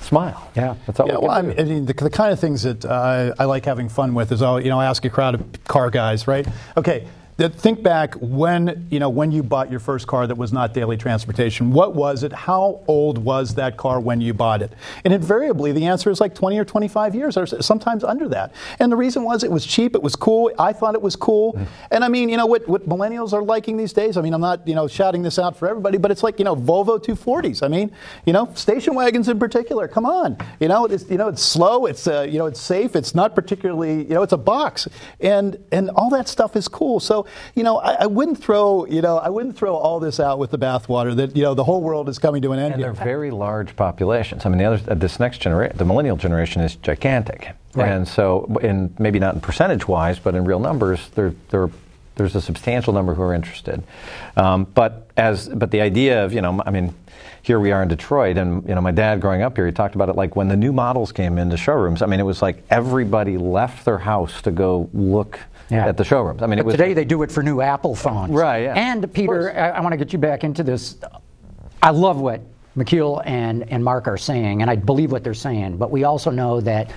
smile. 0.00 0.50
Yeah. 0.56 0.74
That's 0.88 0.98
all 0.98 1.06
Yeah, 1.06 1.18
we 1.18 1.28
well, 1.28 1.30
I 1.30 1.42
mean, 1.42 1.56
do. 1.56 1.62
I 1.62 1.64
mean, 1.66 1.86
the, 1.86 1.94
the 1.94 2.10
kind 2.10 2.32
of 2.32 2.40
things 2.40 2.64
that 2.64 2.84
uh, 2.84 3.32
I 3.38 3.44
like 3.44 3.64
having 3.64 3.88
fun 3.88 4.12
with 4.12 4.32
is, 4.32 4.42
all 4.42 4.60
you 4.60 4.70
know, 4.70 4.80
I 4.80 4.86
ask 4.86 5.04
a 5.04 5.10
crowd 5.10 5.36
of 5.36 5.64
car 5.68 5.88
guys, 5.88 6.26
right? 6.26 6.48
Okay, 6.76 6.98
th- 6.98 7.10
think 7.36 7.82
back 7.82 8.14
when 8.20 8.86
you 8.90 9.00
know 9.00 9.08
when 9.08 9.32
you 9.32 9.42
bought 9.42 9.70
your 9.70 9.80
first 9.80 10.06
car 10.06 10.26
that 10.26 10.36
was 10.36 10.52
not 10.52 10.72
daily 10.72 10.96
transportation. 10.96 11.72
What 11.72 11.94
was 11.94 12.22
it? 12.22 12.32
How 12.32 12.82
old 12.86 13.18
was 13.18 13.54
that 13.54 13.76
car 13.76 13.98
when 13.98 14.20
you 14.20 14.32
bought 14.32 14.62
it? 14.62 14.72
And 15.04 15.12
invariably, 15.12 15.72
the 15.72 15.86
answer 15.86 16.10
is 16.10 16.20
like 16.20 16.34
20 16.34 16.58
or 16.58 16.64
25 16.64 17.14
years, 17.14 17.36
or 17.36 17.46
sometimes 17.46 18.04
under 18.04 18.28
that. 18.28 18.52
And 18.78 18.90
the 18.90 18.96
reason 18.96 19.24
was 19.24 19.42
it 19.42 19.50
was 19.50 19.66
cheap, 19.66 19.94
it 19.96 20.02
was 20.02 20.14
cool. 20.14 20.52
I 20.58 20.72
thought 20.72 20.94
it 20.94 21.02
was 21.02 21.16
cool. 21.16 21.58
And 21.90 22.04
I 22.04 22.08
mean, 22.08 22.28
you 22.28 22.36
know 22.36 22.46
what 22.46 22.68
what 22.68 22.88
millennials 22.88 23.32
are 23.32 23.42
liking 23.42 23.76
these 23.76 23.92
days. 23.92 24.16
I 24.16 24.20
mean, 24.20 24.32
I'm 24.32 24.40
not 24.40 24.66
you 24.68 24.74
know 24.74 24.86
shouting 24.86 25.22
this 25.22 25.38
out 25.38 25.56
for 25.56 25.68
everybody, 25.68 25.98
but 25.98 26.10
it's 26.12 26.22
like 26.22 26.38
you 26.38 26.44
know 26.44 26.54
Volvo 26.54 27.02
240s. 27.02 27.62
I 27.64 27.68
mean, 27.68 27.90
you 28.26 28.32
know, 28.32 28.48
station 28.54 28.94
wagons 28.94 29.28
in 29.28 29.40
particular. 29.40 29.88
Come 29.88 30.06
on, 30.06 30.38
you 30.60 30.68
know, 30.68 30.84
it's 30.84 31.10
you 31.10 31.16
know 31.16 31.28
it's 31.28 31.42
slow, 31.42 31.86
it's 31.86 32.06
uh, 32.06 32.22
you 32.30 32.38
know 32.38 32.46
it's 32.46 32.60
safe, 32.60 32.94
it's 32.94 33.14
not 33.14 33.34
particularly 33.34 34.04
you 34.04 34.14
know 34.14 34.22
it's 34.22 34.32
a 34.32 34.38
box, 34.38 34.86
and 35.20 35.58
and 35.72 35.90
all 35.90 36.10
that 36.10 36.28
stuff 36.28 36.54
is 36.54 36.68
cool. 36.68 37.00
So 37.00 37.23
So, 37.24 37.30
you 37.54 37.62
know, 37.62 37.78
I, 37.78 37.94
I, 38.00 38.06
wouldn't 38.06 38.42
throw, 38.42 38.86
you 38.86 39.02
know, 39.02 39.18
I 39.18 39.28
wouldn't 39.28 39.56
throw 39.56 39.74
all 39.74 40.00
this 40.00 40.20
out 40.20 40.38
with 40.38 40.50
the 40.50 40.58
bathwater 40.58 41.14
that, 41.16 41.36
you 41.36 41.42
know, 41.42 41.54
the 41.54 41.64
whole 41.64 41.80
world 41.80 42.08
is 42.08 42.18
coming 42.18 42.42
to 42.42 42.52
an 42.52 42.58
end. 42.58 42.74
And 42.74 42.82
here. 42.82 42.92
they're 42.92 43.04
very 43.04 43.30
large 43.30 43.76
populations. 43.76 44.46
I 44.46 44.48
mean, 44.48 44.58
the 44.58 44.64
other, 44.64 44.90
uh, 44.90 44.94
this 44.94 45.18
next 45.18 45.38
generation, 45.38 45.76
the 45.76 45.84
millennial 45.84 46.16
generation 46.16 46.62
is 46.62 46.76
gigantic. 46.76 47.52
Right. 47.74 47.88
And 47.88 48.06
so, 48.06 48.58
in 48.62 48.94
maybe 48.98 49.18
not 49.18 49.34
in 49.34 49.40
percentage 49.40 49.88
wise, 49.88 50.18
but 50.18 50.34
in 50.34 50.44
real 50.44 50.60
numbers, 50.60 51.08
they're 51.10 51.34
there's 52.16 52.36
a 52.36 52.40
substantial 52.40 52.92
number 52.92 53.14
who 53.14 53.22
are 53.22 53.34
interested. 53.34 53.82
Um, 54.36 54.64
but 54.64 55.10
as 55.16 55.48
but 55.48 55.72
the 55.72 55.80
idea 55.80 56.24
of 56.24 56.32
you 56.32 56.40
know 56.40 56.62
I 56.64 56.70
mean 56.70 56.94
here 57.44 57.60
we 57.60 57.72
are 57.72 57.82
in 57.82 57.88
Detroit, 57.88 58.38
and 58.38 58.66
you 58.66 58.74
know, 58.74 58.80
my 58.80 58.90
dad 58.90 59.20
growing 59.20 59.42
up 59.42 59.54
here, 59.54 59.66
he 59.66 59.72
talked 59.72 59.94
about 59.94 60.08
it 60.08 60.16
like 60.16 60.34
when 60.34 60.48
the 60.48 60.56
new 60.56 60.72
models 60.72 61.12
came 61.12 61.36
into 61.36 61.58
showrooms. 61.58 62.00
I 62.00 62.06
mean, 62.06 62.18
it 62.18 62.24
was 62.24 62.40
like 62.40 62.64
everybody 62.70 63.36
left 63.36 63.84
their 63.84 63.98
house 63.98 64.40
to 64.42 64.50
go 64.50 64.88
look 64.94 65.38
yeah. 65.70 65.86
at 65.86 65.96
the 65.96 66.04
showrooms. 66.04 66.42
I 66.42 66.46
mean, 66.46 66.62
but 66.62 66.70
today 66.70 66.94
they 66.94 67.04
do 67.04 67.22
it 67.22 67.30
for 67.30 67.42
new 67.42 67.60
Apple 67.60 67.94
phones, 67.94 68.32
right? 68.32 68.64
Yeah. 68.64 68.74
And 68.74 69.12
Peter, 69.12 69.56
I, 69.56 69.70
I 69.70 69.80
want 69.80 69.92
to 69.92 69.96
get 69.96 70.12
you 70.12 70.18
back 70.18 70.44
into 70.44 70.62
this. 70.62 70.96
I 71.82 71.90
love 71.90 72.20
what 72.20 72.40
McKeel 72.76 73.22
and 73.24 73.70
and 73.70 73.82
Mark 73.82 74.08
are 74.08 74.16
saying, 74.16 74.62
and 74.62 74.70
I 74.70 74.76
believe 74.76 75.12
what 75.12 75.24
they're 75.24 75.34
saying. 75.34 75.76
But 75.76 75.90
we 75.90 76.04
also 76.04 76.30
know 76.30 76.60
that 76.60 76.92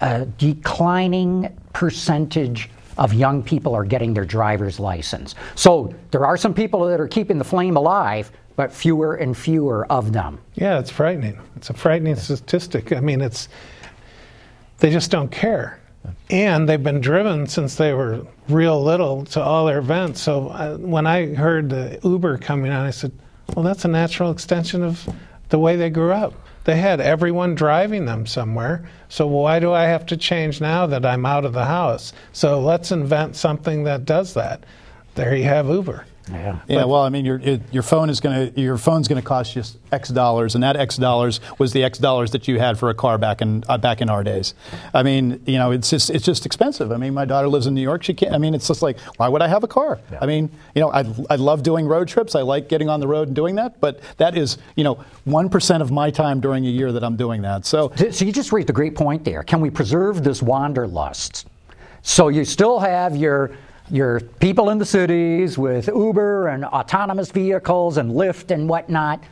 a 0.00 0.26
declining 0.26 1.56
percentage 1.72 2.70
of 2.98 3.14
young 3.14 3.42
people 3.42 3.74
are 3.74 3.84
getting 3.84 4.12
their 4.12 4.24
driver's 4.24 4.78
license. 4.78 5.34
So 5.54 5.94
there 6.10 6.26
are 6.26 6.36
some 6.36 6.52
people 6.52 6.84
that 6.86 7.00
are 7.00 7.08
keeping 7.08 7.38
the 7.38 7.44
flame 7.44 7.76
alive, 7.76 8.30
but 8.56 8.72
fewer 8.72 9.14
and 9.14 9.36
fewer 9.36 9.86
of 9.86 10.12
them. 10.12 10.38
Yeah, 10.54 10.78
it's 10.78 10.90
frightening. 10.90 11.38
It's 11.56 11.70
a 11.70 11.74
frightening 11.74 12.16
statistic. 12.16 12.92
I 12.92 13.00
mean, 13.00 13.20
it's 13.20 13.48
they 14.78 14.90
just 14.90 15.10
don't 15.10 15.30
care. 15.30 15.79
And 16.30 16.68
they've 16.68 16.82
been 16.82 17.00
driven 17.00 17.46
since 17.46 17.74
they 17.74 17.92
were 17.92 18.26
real 18.48 18.82
little 18.82 19.24
to 19.26 19.42
all 19.42 19.66
their 19.66 19.78
events. 19.78 20.20
So 20.20 20.48
I, 20.48 20.74
when 20.74 21.06
I 21.06 21.34
heard 21.34 21.70
the 21.70 21.98
Uber 22.02 22.38
coming 22.38 22.72
on, 22.72 22.86
I 22.86 22.90
said, 22.90 23.12
well, 23.54 23.64
that's 23.64 23.84
a 23.84 23.88
natural 23.88 24.30
extension 24.30 24.82
of 24.82 25.08
the 25.48 25.58
way 25.58 25.76
they 25.76 25.90
grew 25.90 26.12
up. 26.12 26.34
They 26.64 26.76
had 26.76 27.00
everyone 27.00 27.54
driving 27.54 28.04
them 28.04 28.26
somewhere. 28.26 28.88
So 29.08 29.26
why 29.26 29.58
do 29.58 29.72
I 29.72 29.84
have 29.84 30.06
to 30.06 30.16
change 30.16 30.60
now 30.60 30.86
that 30.86 31.04
I'm 31.04 31.26
out 31.26 31.44
of 31.44 31.52
the 31.52 31.64
house? 31.64 32.12
So 32.32 32.60
let's 32.60 32.92
invent 32.92 33.34
something 33.34 33.84
that 33.84 34.04
does 34.04 34.34
that. 34.34 34.64
There 35.14 35.34
you 35.34 35.44
have 35.44 35.68
Uber. 35.68 36.04
Yeah. 36.28 36.60
Yeah. 36.68 36.80
But, 36.80 36.88
well, 36.88 37.02
I 37.02 37.08
mean, 37.08 37.24
your 37.24 37.38
your 37.72 37.82
phone 37.82 38.10
is 38.10 38.20
going 38.20 38.52
to 38.52 38.60
your 38.60 38.76
phone's 38.76 39.08
going 39.08 39.20
to 39.20 39.26
cost 39.26 39.56
you 39.56 39.62
X 39.90 40.10
dollars, 40.10 40.54
and 40.54 40.62
that 40.62 40.76
X 40.76 40.96
dollars 40.96 41.40
was 41.58 41.72
the 41.72 41.82
X 41.82 41.98
dollars 41.98 42.30
that 42.32 42.46
you 42.46 42.58
had 42.58 42.78
for 42.78 42.88
a 42.90 42.94
car 42.94 43.18
back 43.18 43.42
in 43.42 43.64
uh, 43.68 43.78
back 43.78 44.00
in 44.00 44.08
our 44.08 44.22
days. 44.22 44.54
I 44.94 45.02
mean, 45.02 45.42
you 45.46 45.58
know, 45.58 45.72
it's 45.72 45.90
just 45.90 46.10
it's 46.10 46.24
just 46.24 46.46
expensive. 46.46 46.92
I 46.92 46.98
mean, 46.98 47.14
my 47.14 47.24
daughter 47.24 47.48
lives 47.48 47.66
in 47.66 47.74
New 47.74 47.82
York. 47.82 48.04
She 48.04 48.14
can't. 48.14 48.32
I 48.32 48.38
mean, 48.38 48.54
it's 48.54 48.68
just 48.68 48.82
like, 48.82 49.00
why 49.16 49.28
would 49.28 49.42
I 49.42 49.48
have 49.48 49.64
a 49.64 49.68
car? 49.68 49.98
Yeah. 50.12 50.18
I 50.22 50.26
mean, 50.26 50.50
you 50.74 50.82
know, 50.82 50.92
I 50.92 51.00
I 51.28 51.36
love 51.36 51.62
doing 51.62 51.86
road 51.86 52.06
trips. 52.06 52.34
I 52.34 52.42
like 52.42 52.68
getting 52.68 52.88
on 52.88 53.00
the 53.00 53.08
road 53.08 53.28
and 53.28 53.34
doing 53.34 53.56
that. 53.56 53.80
But 53.80 54.00
that 54.18 54.36
is, 54.36 54.58
you 54.76 54.84
know, 54.84 55.04
one 55.24 55.48
percent 55.48 55.82
of 55.82 55.90
my 55.90 56.10
time 56.10 56.40
during 56.40 56.64
a 56.64 56.70
year 56.70 56.92
that 56.92 57.02
I'm 57.02 57.16
doing 57.16 57.42
that. 57.42 57.66
So, 57.66 57.92
so 58.10 58.24
you 58.24 58.32
just 58.32 58.52
raised 58.52 58.70
a 58.70 58.74
great 58.74 58.94
point 58.94 59.24
there. 59.24 59.42
Can 59.42 59.60
we 59.60 59.70
preserve 59.70 60.22
this 60.22 60.42
wanderlust? 60.42 61.48
So 62.02 62.28
you 62.28 62.44
still 62.44 62.78
have 62.78 63.16
your 63.16 63.50
your 63.90 64.20
people 64.20 64.70
in 64.70 64.78
the 64.78 64.86
cities 64.86 65.58
with 65.58 65.88
Uber 65.88 66.48
and 66.48 66.64
autonomous 66.64 67.30
vehicles 67.30 67.96
and 67.96 68.12
Lyft 68.12 68.50
and 68.50 68.68
whatnot. 68.68 69.22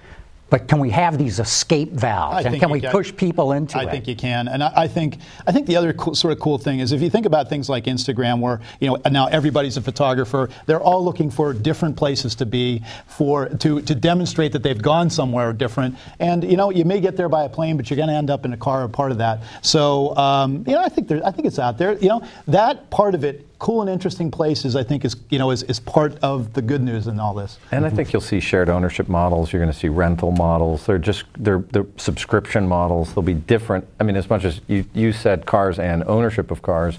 But 0.50 0.66
can 0.66 0.78
we 0.78 0.88
have 0.90 1.18
these 1.18 1.40
escape 1.40 1.92
valves? 1.92 2.46
and 2.46 2.58
can 2.58 2.70
we 2.70 2.80
can. 2.80 2.90
push 2.90 3.14
people 3.14 3.52
into 3.52 3.76
I 3.76 3.82
it? 3.82 3.88
I 3.88 3.90
think 3.90 4.08
you 4.08 4.16
can. 4.16 4.48
And 4.48 4.64
I, 4.64 4.72
I, 4.74 4.88
think 4.88 5.18
I 5.46 5.52
think 5.52 5.66
the 5.66 5.76
other 5.76 5.92
cool, 5.92 6.14
sort 6.14 6.32
of 6.32 6.40
cool 6.40 6.56
thing 6.56 6.80
is 6.80 6.92
if 6.92 7.02
you 7.02 7.10
think 7.10 7.26
about 7.26 7.50
things 7.50 7.68
like 7.68 7.84
Instagram, 7.84 8.40
where 8.40 8.60
you 8.80 8.88
know 8.88 8.96
now 9.10 9.26
everybody's 9.26 9.76
a 9.76 9.82
photographer, 9.82 10.48
they're 10.64 10.80
all 10.80 11.04
looking 11.04 11.30
for 11.30 11.52
different 11.52 11.98
places 11.98 12.34
to 12.36 12.46
be 12.46 12.82
for 13.06 13.50
to 13.50 13.82
to 13.82 13.94
demonstrate 13.94 14.52
that 14.52 14.62
they've 14.62 14.80
gone 14.80 15.10
somewhere 15.10 15.52
different. 15.52 15.96
And 16.18 16.42
you 16.42 16.56
know 16.56 16.70
you 16.70 16.86
may 16.86 17.00
get 17.00 17.16
there 17.18 17.28
by 17.28 17.44
a 17.44 17.48
plane, 17.50 17.76
but 17.76 17.90
you're 17.90 17.98
going 17.98 18.08
to 18.08 18.14
end 18.14 18.30
up 18.30 18.46
in 18.46 18.54
a 18.54 18.56
car 18.56 18.84
or 18.84 18.88
part 18.88 19.12
of 19.12 19.18
that. 19.18 19.42
So 19.60 20.16
um, 20.16 20.64
you 20.66 20.72
know 20.72 20.80
I 20.82 20.88
think 20.88 21.08
there, 21.08 21.24
I 21.26 21.30
think 21.30 21.46
it's 21.46 21.58
out 21.58 21.76
there. 21.76 21.98
You 21.98 22.08
know 22.08 22.26
that 22.46 22.88
part 22.88 23.14
of 23.14 23.22
it 23.22 23.47
cool 23.58 23.80
and 23.80 23.90
interesting 23.90 24.30
places, 24.30 24.76
I 24.76 24.84
think, 24.84 25.04
is 25.04 25.16
you 25.30 25.38
know 25.38 25.50
is, 25.50 25.62
is 25.64 25.80
part 25.80 26.16
of 26.22 26.52
the 26.52 26.62
good 26.62 26.82
news 26.82 27.06
in 27.06 27.18
all 27.18 27.34
this. 27.34 27.58
And 27.72 27.84
I 27.84 27.90
think 27.90 28.12
you'll 28.12 28.22
see 28.22 28.40
shared 28.40 28.68
ownership 28.68 29.08
models. 29.08 29.52
You're 29.52 29.60
going 29.60 29.72
to 29.72 29.78
see 29.78 29.88
rental 29.88 30.30
models. 30.30 30.86
They're 30.86 30.98
just 30.98 31.24
they're, 31.38 31.64
they're 31.72 31.86
subscription 31.96 32.68
models. 32.68 33.14
They'll 33.14 33.22
be 33.22 33.34
different. 33.34 33.86
I 34.00 34.04
mean, 34.04 34.16
as 34.16 34.30
much 34.30 34.44
as 34.44 34.60
you, 34.68 34.84
you 34.94 35.12
said 35.12 35.46
cars 35.46 35.78
and 35.78 36.04
ownership 36.04 36.50
of 36.50 36.62
cars, 36.62 36.98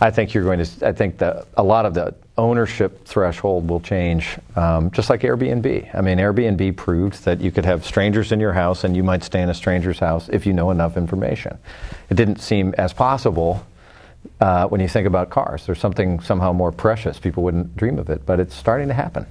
I 0.00 0.10
think 0.10 0.34
you're 0.34 0.44
going 0.44 0.64
to. 0.64 0.86
I 0.86 0.92
think 0.92 1.18
that 1.18 1.46
a 1.56 1.62
lot 1.62 1.86
of 1.86 1.94
the 1.94 2.14
ownership 2.38 3.06
threshold 3.06 3.68
will 3.68 3.80
change, 3.80 4.36
um, 4.56 4.90
just 4.90 5.08
like 5.08 5.22
Airbnb. 5.22 5.94
I 5.94 6.00
mean, 6.02 6.18
Airbnb 6.18 6.76
proved 6.76 7.24
that 7.24 7.40
you 7.40 7.50
could 7.50 7.64
have 7.64 7.84
strangers 7.84 8.30
in 8.30 8.40
your 8.40 8.52
house 8.52 8.84
and 8.84 8.94
you 8.94 9.02
might 9.02 9.22
stay 9.22 9.40
in 9.40 9.48
a 9.48 9.54
stranger's 9.54 9.98
house 9.98 10.28
if 10.28 10.44
you 10.44 10.52
know 10.52 10.70
enough 10.70 10.98
information. 10.98 11.56
It 12.10 12.14
didn't 12.14 12.40
seem 12.40 12.74
as 12.76 12.92
possible 12.92 13.64
uh, 14.40 14.66
when 14.66 14.80
you 14.80 14.88
think 14.88 15.06
about 15.06 15.30
cars. 15.30 15.66
There's 15.66 15.78
something 15.78 16.20
somehow 16.20 16.52
more 16.52 16.72
precious. 16.72 17.18
People 17.18 17.42
wouldn't 17.42 17.76
dream 17.76 17.98
of 17.98 18.10
it, 18.10 18.26
but 18.26 18.40
it's 18.40 18.54
starting 18.54 18.88
to 18.88 18.94
happen. 18.94 19.26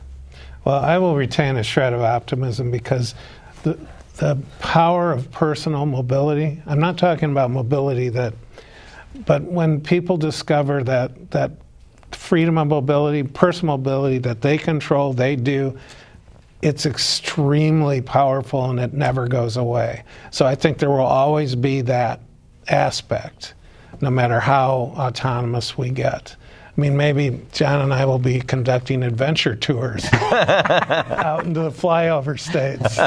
Well, 0.63 0.83
I 0.83 0.97
will 0.97 1.15
retain 1.15 1.57
a 1.57 1.63
shred 1.63 1.93
of 1.93 2.01
optimism 2.01 2.71
because 2.71 3.15
the, 3.63 3.77
the 4.17 4.37
power 4.59 5.11
of 5.11 5.31
personal 5.31 5.85
mobility, 5.85 6.61
I'm 6.65 6.79
not 6.79 6.97
talking 6.97 7.31
about 7.31 7.51
mobility 7.51 8.09
that, 8.09 8.33
but 9.25 9.43
when 9.43 9.81
people 9.81 10.17
discover 10.17 10.83
that, 10.83 11.31
that 11.31 11.51
freedom 12.11 12.57
of 12.57 12.67
mobility, 12.67 13.23
personal 13.23 13.77
mobility 13.77 14.17
that 14.19 14.41
they 14.41 14.57
control, 14.57 15.13
they 15.13 15.35
do, 15.35 15.77
it's 16.61 16.85
extremely 16.85 18.01
powerful 18.01 18.69
and 18.69 18.79
it 18.79 18.93
never 18.93 19.27
goes 19.27 19.57
away. 19.57 20.03
So 20.31 20.45
I 20.45 20.55
think 20.55 20.79
there 20.79 20.89
will 20.89 20.99
always 21.01 21.53
be 21.53 21.81
that 21.81 22.21
aspect 22.67 23.54
no 24.01 24.09
matter 24.09 24.39
how 24.39 24.93
autonomous 24.97 25.77
we 25.77 25.89
get. 25.89 26.35
I 26.77 26.81
mean, 26.81 26.97
maybe 26.97 27.41
John 27.53 27.81
and 27.81 27.93
I 27.93 28.03
will 28.03 28.19
be 28.19 28.41
conducting 28.41 29.01
adventure 29.01 29.55
tours 29.55 30.05
out 30.13 31.45
into 31.45 31.61
the 31.61 31.69
flyover 31.69 32.37
states. 32.37 32.99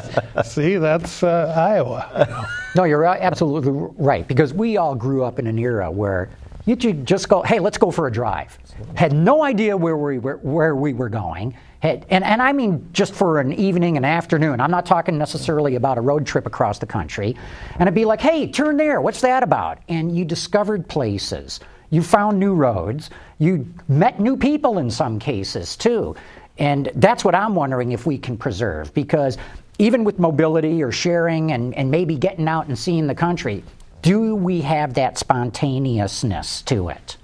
See, 0.50 0.76
that's 0.76 1.22
uh, 1.22 1.52
Iowa. 1.54 2.48
No, 2.74 2.84
you're 2.84 3.04
absolutely 3.04 3.72
right 3.98 4.26
because 4.26 4.54
we 4.54 4.78
all 4.78 4.94
grew 4.94 5.22
up 5.22 5.38
in 5.38 5.46
an 5.46 5.58
era 5.58 5.90
where 5.90 6.30
you 6.64 6.76
could 6.76 7.06
just 7.06 7.28
go, 7.28 7.42
hey, 7.42 7.60
let's 7.60 7.76
go 7.76 7.90
for 7.90 8.06
a 8.06 8.12
drive. 8.12 8.58
Had 8.94 9.12
no 9.12 9.42
idea 9.42 9.76
where 9.76 9.96
we 9.96 10.18
were, 10.18 10.36
where 10.38 10.74
we 10.74 10.94
were 10.94 11.08
going. 11.10 11.54
And, 11.82 12.24
and 12.24 12.42
I 12.42 12.52
mean 12.52 12.88
just 12.92 13.14
for 13.14 13.38
an 13.38 13.52
evening, 13.52 13.96
an 13.96 14.04
afternoon. 14.04 14.60
I'm 14.60 14.70
not 14.70 14.84
talking 14.84 15.16
necessarily 15.16 15.76
about 15.76 15.96
a 15.96 16.00
road 16.00 16.26
trip 16.26 16.46
across 16.46 16.78
the 16.78 16.86
country. 16.86 17.36
And 17.74 17.82
it'd 17.82 17.94
be 17.94 18.04
like, 18.04 18.20
hey, 18.20 18.50
turn 18.50 18.76
there. 18.76 19.00
What's 19.00 19.20
that 19.20 19.42
about? 19.42 19.78
And 19.88 20.16
you 20.16 20.24
discovered 20.24 20.88
places. 20.88 21.60
You 21.90 22.02
found 22.02 22.38
new 22.38 22.54
roads. 22.54 23.10
You 23.38 23.72
met 23.86 24.18
new 24.20 24.36
people 24.36 24.78
in 24.78 24.90
some 24.90 25.18
cases, 25.18 25.76
too. 25.76 26.16
And 26.58 26.90
that's 26.96 27.24
what 27.24 27.34
I'm 27.34 27.54
wondering 27.54 27.92
if 27.92 28.04
we 28.04 28.18
can 28.18 28.36
preserve 28.36 28.92
because 28.92 29.38
even 29.78 30.02
with 30.02 30.18
mobility 30.18 30.82
or 30.82 30.90
sharing 30.90 31.52
and, 31.52 31.72
and 31.74 31.90
maybe 31.90 32.16
getting 32.16 32.48
out 32.48 32.66
and 32.66 32.76
seeing 32.76 33.06
the 33.06 33.14
country, 33.14 33.62
do 34.02 34.34
we 34.34 34.60
have 34.62 34.94
that 34.94 35.18
spontaneousness 35.18 36.62
to 36.62 36.88
it? 36.88 37.16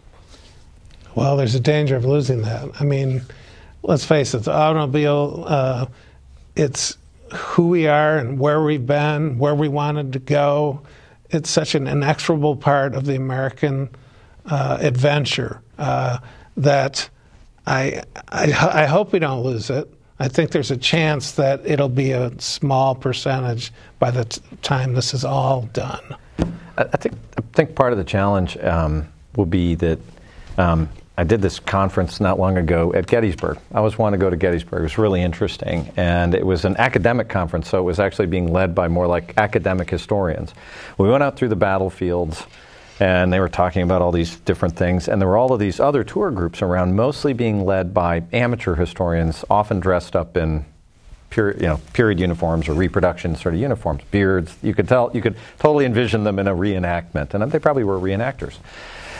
Well, 1.17 1.37
there's 1.37 1.55
a 1.57 1.61
danger 1.61 1.97
of 1.97 2.05
losing 2.05 2.43
that. 2.43 2.71
I 2.81 2.85
mean, 2.85 3.23
let's 3.85 4.05
face 4.05 4.35
it, 4.35 4.44
the 4.44 4.53
automobile, 4.53 5.44
uh, 5.47 5.87
it's 6.57 6.97
who 7.33 7.68
we 7.68 7.87
are 7.87 8.16
and 8.18 8.38
where 8.38 8.62
we've 8.62 8.87
been, 8.87 9.38
where 9.38 9.55
we 9.55 9.68
wanted 9.68 10.12
to 10.14 10.18
go. 10.18 10.81
It's 11.31 11.51
such 11.51 11.75
an 11.75 11.87
inexorable 11.87 12.57
part 12.57 12.94
of 12.94 13.07
the 13.07 13.16
American 13.16 13.90
uh, 14.47 14.79
adventure 14.81 15.61
uh, 15.79 16.18
that 16.57 17.09
I, 17.66 18.03
I, 18.29 18.44
I 18.83 18.87
hope 18.87 19.12
we 19.12 19.18
don't 19.18 19.42
lose 19.42 19.70
it. 19.70 19.92
I 20.18 20.29
think 20.29 20.53
there's 20.53 20.70
a 20.70 20.77
chance 20.77 21.33
that 21.33 21.66
it'll 21.66 21.88
be 21.88 22.12
a 22.12 22.31
small 22.40 22.94
percentage 22.94 23.73
by 23.99 24.11
the 24.11 24.25
t- 24.25 24.40
time 24.62 24.94
this 24.94 25.12
is 25.12 25.25
all 25.25 25.62
done. 25.73 26.16
I, 26.79 26.85
think 26.97 27.16
I 27.37 27.42
think 27.53 27.75
part 27.75 27.92
of 27.92 27.99
the 27.99 28.05
challenge 28.05 28.57
um, 28.59 29.09
will 29.35 29.47
be 29.47 29.75
that 29.77 29.99
um, 30.57 30.88
I 31.16 31.22
did 31.22 31.40
this 31.40 31.61
conference 31.61 32.18
not 32.18 32.40
long 32.40 32.59
ago 32.59 32.92
at 32.92 33.07
Gettysburg. 33.07 33.59
I 33.72 33.79
always 33.79 33.96
wanted 33.96 34.16
to 34.16 34.20
go 34.20 34.31
to 34.31 34.37
Gettysburg. 34.37 34.81
It 34.81 34.83
was 34.83 34.98
really 34.98 35.22
interesting. 35.22 35.92
And 35.96 36.35
it 36.35 36.44
was 36.44 36.64
an 36.64 36.77
academic 36.77 37.29
conference, 37.29 37.68
so 37.68 37.79
it 37.79 37.83
was 37.83 38.00
actually 38.00 38.27
being 38.27 38.53
led 38.53 38.74
by 38.74 38.88
more 38.88 39.07
like 39.07 39.35
academic 39.37 39.88
historians. 39.88 40.53
We 40.98 41.09
went 41.09 41.22
out 41.22 41.37
through 41.37 41.50
the 41.50 41.57
battlefields 41.57 42.44
and 42.98 43.33
they 43.33 43.38
were 43.38 43.48
talking 43.48 43.83
about 43.83 44.03
all 44.03 44.11
these 44.11 44.37
different 44.40 44.77
things. 44.77 45.09
And 45.09 45.20
there 45.20 45.29
were 45.29 45.37
all 45.37 45.53
of 45.53 45.61
these 45.61 45.79
other 45.79 46.03
tour 46.03 46.31
groups 46.33 46.62
around, 46.62 46.96
mostly 46.96 47.33
being 47.33 47.64
led 47.64 47.94
by 47.94 48.24
amateur 48.33 48.74
historians, 48.74 49.44
often 49.48 49.79
dressed 49.79 50.16
up 50.16 50.37
in 50.37 50.64
you 51.37 51.55
know, 51.61 51.81
period 51.92 52.20
uniforms 52.20 52.68
or 52.68 52.74
reproduction 52.74 53.35
sort 53.35 53.55
of 53.55 53.61
uniforms, 53.61 54.03
beards. 54.12 54.57
You 54.62 54.74
could 54.74 54.88
tell, 54.88 55.11
you 55.12 55.20
could 55.20 55.37
totally 55.59 55.85
envision 55.85 56.22
them 56.22 56.38
in 56.38 56.46
a 56.46 56.55
reenactment. 56.55 57.35
And 57.35 57.50
they 57.50 57.59
probably 57.59 57.85
were 57.85 57.98
reenactors. 57.98 58.57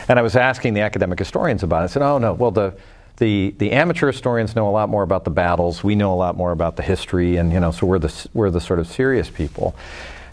And 0.07 0.19
I 0.19 0.21
was 0.21 0.35
asking 0.35 0.73
the 0.73 0.81
academic 0.81 1.19
historians 1.19 1.63
about 1.63 1.81
it. 1.81 1.85
I 1.85 1.87
said, 1.87 2.01
oh, 2.01 2.17
no, 2.17 2.33
well, 2.33 2.51
the, 2.51 2.75
the 3.17 3.55
the 3.57 3.71
amateur 3.71 4.07
historians 4.07 4.55
know 4.55 4.67
a 4.67 4.71
lot 4.71 4.89
more 4.89 5.03
about 5.03 5.23
the 5.23 5.29
battles. 5.29 5.83
We 5.83 5.95
know 5.95 6.13
a 6.13 6.15
lot 6.15 6.35
more 6.35 6.51
about 6.51 6.75
the 6.75 6.83
history, 6.83 7.37
and 7.37 7.51
you 7.51 7.59
know, 7.59 7.71
so 7.71 7.85
we're 7.87 7.99
the 7.99 8.27
we're 8.33 8.49
the 8.49 8.59
sort 8.59 8.79
of 8.79 8.87
serious 8.87 9.29
people. 9.29 9.75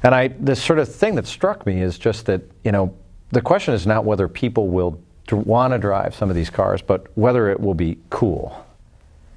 And 0.03 0.15
I 0.15 0.29
this 0.29 0.63
sort 0.63 0.79
of 0.79 0.93
thing 0.93 1.15
that 1.15 1.27
struck 1.27 1.65
me 1.65 1.81
is 1.81 1.99
just 1.99 2.27
that 2.27 2.43
you 2.65 2.73
know 2.73 2.95
the 3.31 3.41
question 3.41 3.73
is 3.75 3.87
not 3.87 4.05
whether 4.05 4.29
people 4.29 4.69
will 4.69 5.01
want 5.31 5.73
to 5.73 5.79
drive 5.79 6.15
some 6.15 6.29
of 6.29 6.37
these 6.37 6.51
cars, 6.51 6.83
but 6.83 7.07
whether 7.17 7.49
it 7.51 7.61
will 7.61 7.75
be 7.75 7.99
cool. 8.11 8.67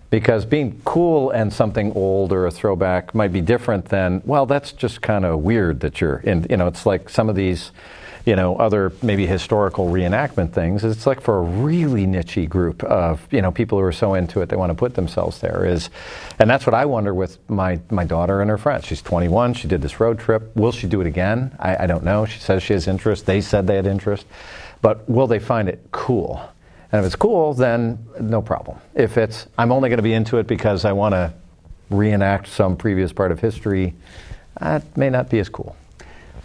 Because 0.10 0.46
being 0.46 0.82
cool 0.86 1.32
and 1.32 1.52
something 1.52 1.94
old 1.94 2.32
or 2.32 2.46
a 2.46 2.52
throwback 2.52 3.14
might 3.16 3.34
be 3.34 3.42
different 3.42 3.86
than, 3.86 4.22
well, 4.26 4.46
that's 4.46 4.72
just 4.72 5.02
kind 5.02 5.26
of 5.26 5.40
weird 5.40 5.80
that 5.82 6.00
you're 6.00 6.18
in. 6.18 6.46
You 6.50 6.58
know, 6.58 6.68
it's 6.68 6.86
like 6.86 7.10
some 7.10 7.30
of 7.30 7.36
these 7.36 7.72
you 8.26 8.36
know, 8.36 8.56
other 8.56 8.92
maybe 9.04 9.28
historical 9.28 9.88
reenactment 9.88 10.52
things. 10.52 10.84
It's 10.84 11.06
like 11.06 11.22
for 11.22 11.38
a 11.38 11.42
really 11.42 12.08
nichey 12.08 12.50
group 12.50 12.84
of, 12.84 13.28
you 13.32 13.42
know, 13.42 13.52
people 13.52 13.78
who 13.78 13.84
are 13.84 13.92
so 13.92 14.16
into 14.16 14.42
it 14.42 14.50
they 14.50 14.56
want 14.56 14.72
to 14.72 14.76
put 14.76 14.96
themselves 14.96 15.40
there 15.40 15.64
is, 15.64 15.92
and 16.40 16.50
that's 16.50 16.66
what 16.66 16.74
I 16.74 16.86
wonder 16.86 17.14
with 17.14 17.38
my, 17.50 17.80
my 17.92 18.04
daughter 18.04 18.42
and 18.42 18.50
her 18.50 18.58
friends. 18.58 18.86
She's 18.86 19.02
21. 19.04 19.54
She 19.54 19.68
did 19.68 19.82
this 19.82 20.00
road 20.00 20.20
trip. 20.20 20.56
Will 20.56 20.72
she 20.72 20.88
do 20.88 21.02
it 21.02 21.08
again? 21.08 21.56
I, 21.60 21.84
I 21.84 21.86
don't 21.86 22.04
know. 22.04 22.26
She 22.26 22.40
says 22.40 22.64
she 22.64 22.74
has 22.74 22.88
interest. 22.88 23.28
They 23.28 23.42
said 23.42 23.68
they 23.68 23.76
had 23.76 23.86
interest. 23.86 24.26
But 24.82 25.08
will 25.08 25.28
they 25.28 25.40
find 25.40 25.70
it 25.70 25.88
cool? 25.92 26.42
And 26.92 27.00
if 27.00 27.06
it's 27.06 27.16
cool, 27.16 27.54
then 27.54 28.06
no 28.20 28.42
problem. 28.42 28.80
If 28.96 29.18
it's, 29.18 29.48
I'm 29.58 29.72
only 29.72 29.90
going 29.90 29.98
to 29.98 30.04
be 30.04 30.14
into 30.14 30.38
it 30.38 30.48
because 30.48 30.86
I 30.86 30.94
want 30.94 31.14
to 31.14 31.34
reenact 31.90 32.48
some 32.48 32.76
previous 32.76 33.14
part 33.14 33.32
of 33.32 33.40
history, 33.40 33.94
that 34.60 34.98
may 34.98 35.10
not 35.10 35.30
be 35.30 35.40
as 35.40 35.50
cool. 35.50 35.76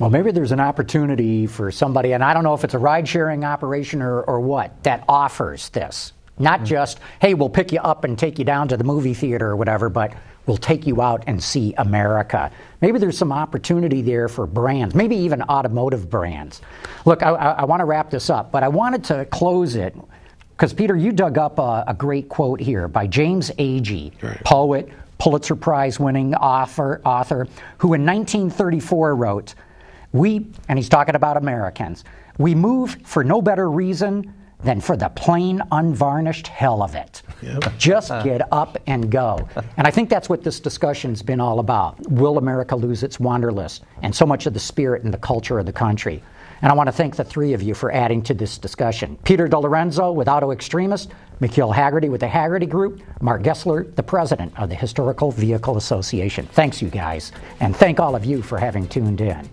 Well, 0.00 0.08
maybe 0.08 0.30
there's 0.30 0.50
an 0.50 0.60
opportunity 0.60 1.46
for 1.46 1.70
somebody, 1.70 2.12
and 2.12 2.24
I 2.24 2.32
don't 2.32 2.42
know 2.42 2.54
if 2.54 2.64
it's 2.64 2.72
a 2.72 2.78
ride 2.78 3.06
sharing 3.06 3.44
operation 3.44 4.00
or, 4.00 4.22
or 4.22 4.40
what, 4.40 4.82
that 4.82 5.04
offers 5.06 5.68
this. 5.68 6.14
Not 6.38 6.60
mm-hmm. 6.60 6.64
just, 6.64 7.00
hey, 7.20 7.34
we'll 7.34 7.50
pick 7.50 7.70
you 7.70 7.80
up 7.80 8.04
and 8.04 8.18
take 8.18 8.38
you 8.38 8.46
down 8.46 8.66
to 8.68 8.78
the 8.78 8.84
movie 8.84 9.12
theater 9.12 9.50
or 9.50 9.56
whatever, 9.56 9.90
but 9.90 10.14
we'll 10.46 10.56
take 10.56 10.86
you 10.86 11.02
out 11.02 11.24
and 11.26 11.42
see 11.42 11.74
America. 11.76 12.50
Maybe 12.80 12.98
there's 12.98 13.18
some 13.18 13.30
opportunity 13.30 14.00
there 14.00 14.28
for 14.28 14.46
brands, 14.46 14.94
maybe 14.94 15.16
even 15.16 15.42
automotive 15.42 16.08
brands. 16.08 16.62
Look, 17.04 17.22
I, 17.22 17.32
I, 17.32 17.50
I 17.50 17.64
want 17.66 17.80
to 17.80 17.84
wrap 17.84 18.08
this 18.08 18.30
up, 18.30 18.50
but 18.50 18.62
I 18.62 18.68
wanted 18.68 19.04
to 19.04 19.26
close 19.26 19.74
it 19.74 19.94
because, 20.52 20.72
Peter, 20.72 20.96
you 20.96 21.12
dug 21.12 21.36
up 21.36 21.58
a, 21.58 21.84
a, 21.88 21.94
great 21.94 22.30
quote 22.30 22.60
here 22.60 22.88
by 22.88 23.06
James 23.06 23.50
Agee, 23.58 24.12
right. 24.22 24.42
poet, 24.44 24.88
Pulitzer 25.18 25.56
Prize 25.56 26.00
winning 26.00 26.34
author, 26.34 27.02
author, 27.04 27.46
who 27.76 27.92
in 27.92 28.06
1934 28.06 29.14
wrote, 29.14 29.54
we, 30.12 30.46
and 30.68 30.78
he's 30.78 30.88
talking 30.88 31.14
about 31.14 31.36
Americans, 31.36 32.04
we 32.38 32.54
move 32.54 32.96
for 33.04 33.22
no 33.22 33.40
better 33.42 33.70
reason 33.70 34.34
than 34.62 34.80
for 34.80 34.96
the 34.96 35.08
plain, 35.10 35.62
unvarnished 35.72 36.46
hell 36.46 36.82
of 36.82 36.94
it. 36.94 37.22
Yep. 37.42 37.72
Just 37.78 38.10
uh. 38.10 38.22
get 38.22 38.52
up 38.52 38.76
and 38.86 39.10
go. 39.10 39.48
And 39.76 39.86
I 39.86 39.90
think 39.90 40.10
that's 40.10 40.28
what 40.28 40.42
this 40.42 40.60
discussion's 40.60 41.22
been 41.22 41.40
all 41.40 41.60
about. 41.60 41.98
Will 42.10 42.38
America 42.38 42.76
lose 42.76 43.02
its 43.02 43.18
wanderlust 43.18 43.84
and 44.02 44.14
so 44.14 44.26
much 44.26 44.46
of 44.46 44.54
the 44.54 44.60
spirit 44.60 45.02
and 45.02 45.14
the 45.14 45.18
culture 45.18 45.58
of 45.58 45.66
the 45.66 45.72
country? 45.72 46.22
And 46.62 46.70
I 46.70 46.74
want 46.74 46.88
to 46.88 46.92
thank 46.92 47.16
the 47.16 47.24
three 47.24 47.54
of 47.54 47.62
you 47.62 47.72
for 47.72 47.90
adding 47.90 48.20
to 48.24 48.34
this 48.34 48.58
discussion. 48.58 49.18
Peter 49.24 49.48
DeLorenzo 49.48 50.14
with 50.14 50.28
Auto 50.28 50.50
Extremist, 50.50 51.10
McKeel 51.40 51.74
Hagerty 51.74 52.10
with 52.10 52.20
the 52.20 52.26
Hagerty 52.26 52.68
Group, 52.68 53.00
Mark 53.22 53.42
Gessler, 53.42 53.94
the 53.94 54.02
president 54.02 54.52
of 54.58 54.68
the 54.68 54.74
Historical 54.74 55.30
Vehicle 55.30 55.78
Association. 55.78 56.46
Thanks, 56.52 56.82
you 56.82 56.90
guys. 56.90 57.32
And 57.60 57.74
thank 57.74 57.98
all 57.98 58.14
of 58.14 58.26
you 58.26 58.42
for 58.42 58.58
having 58.58 58.86
tuned 58.88 59.22
in. 59.22 59.48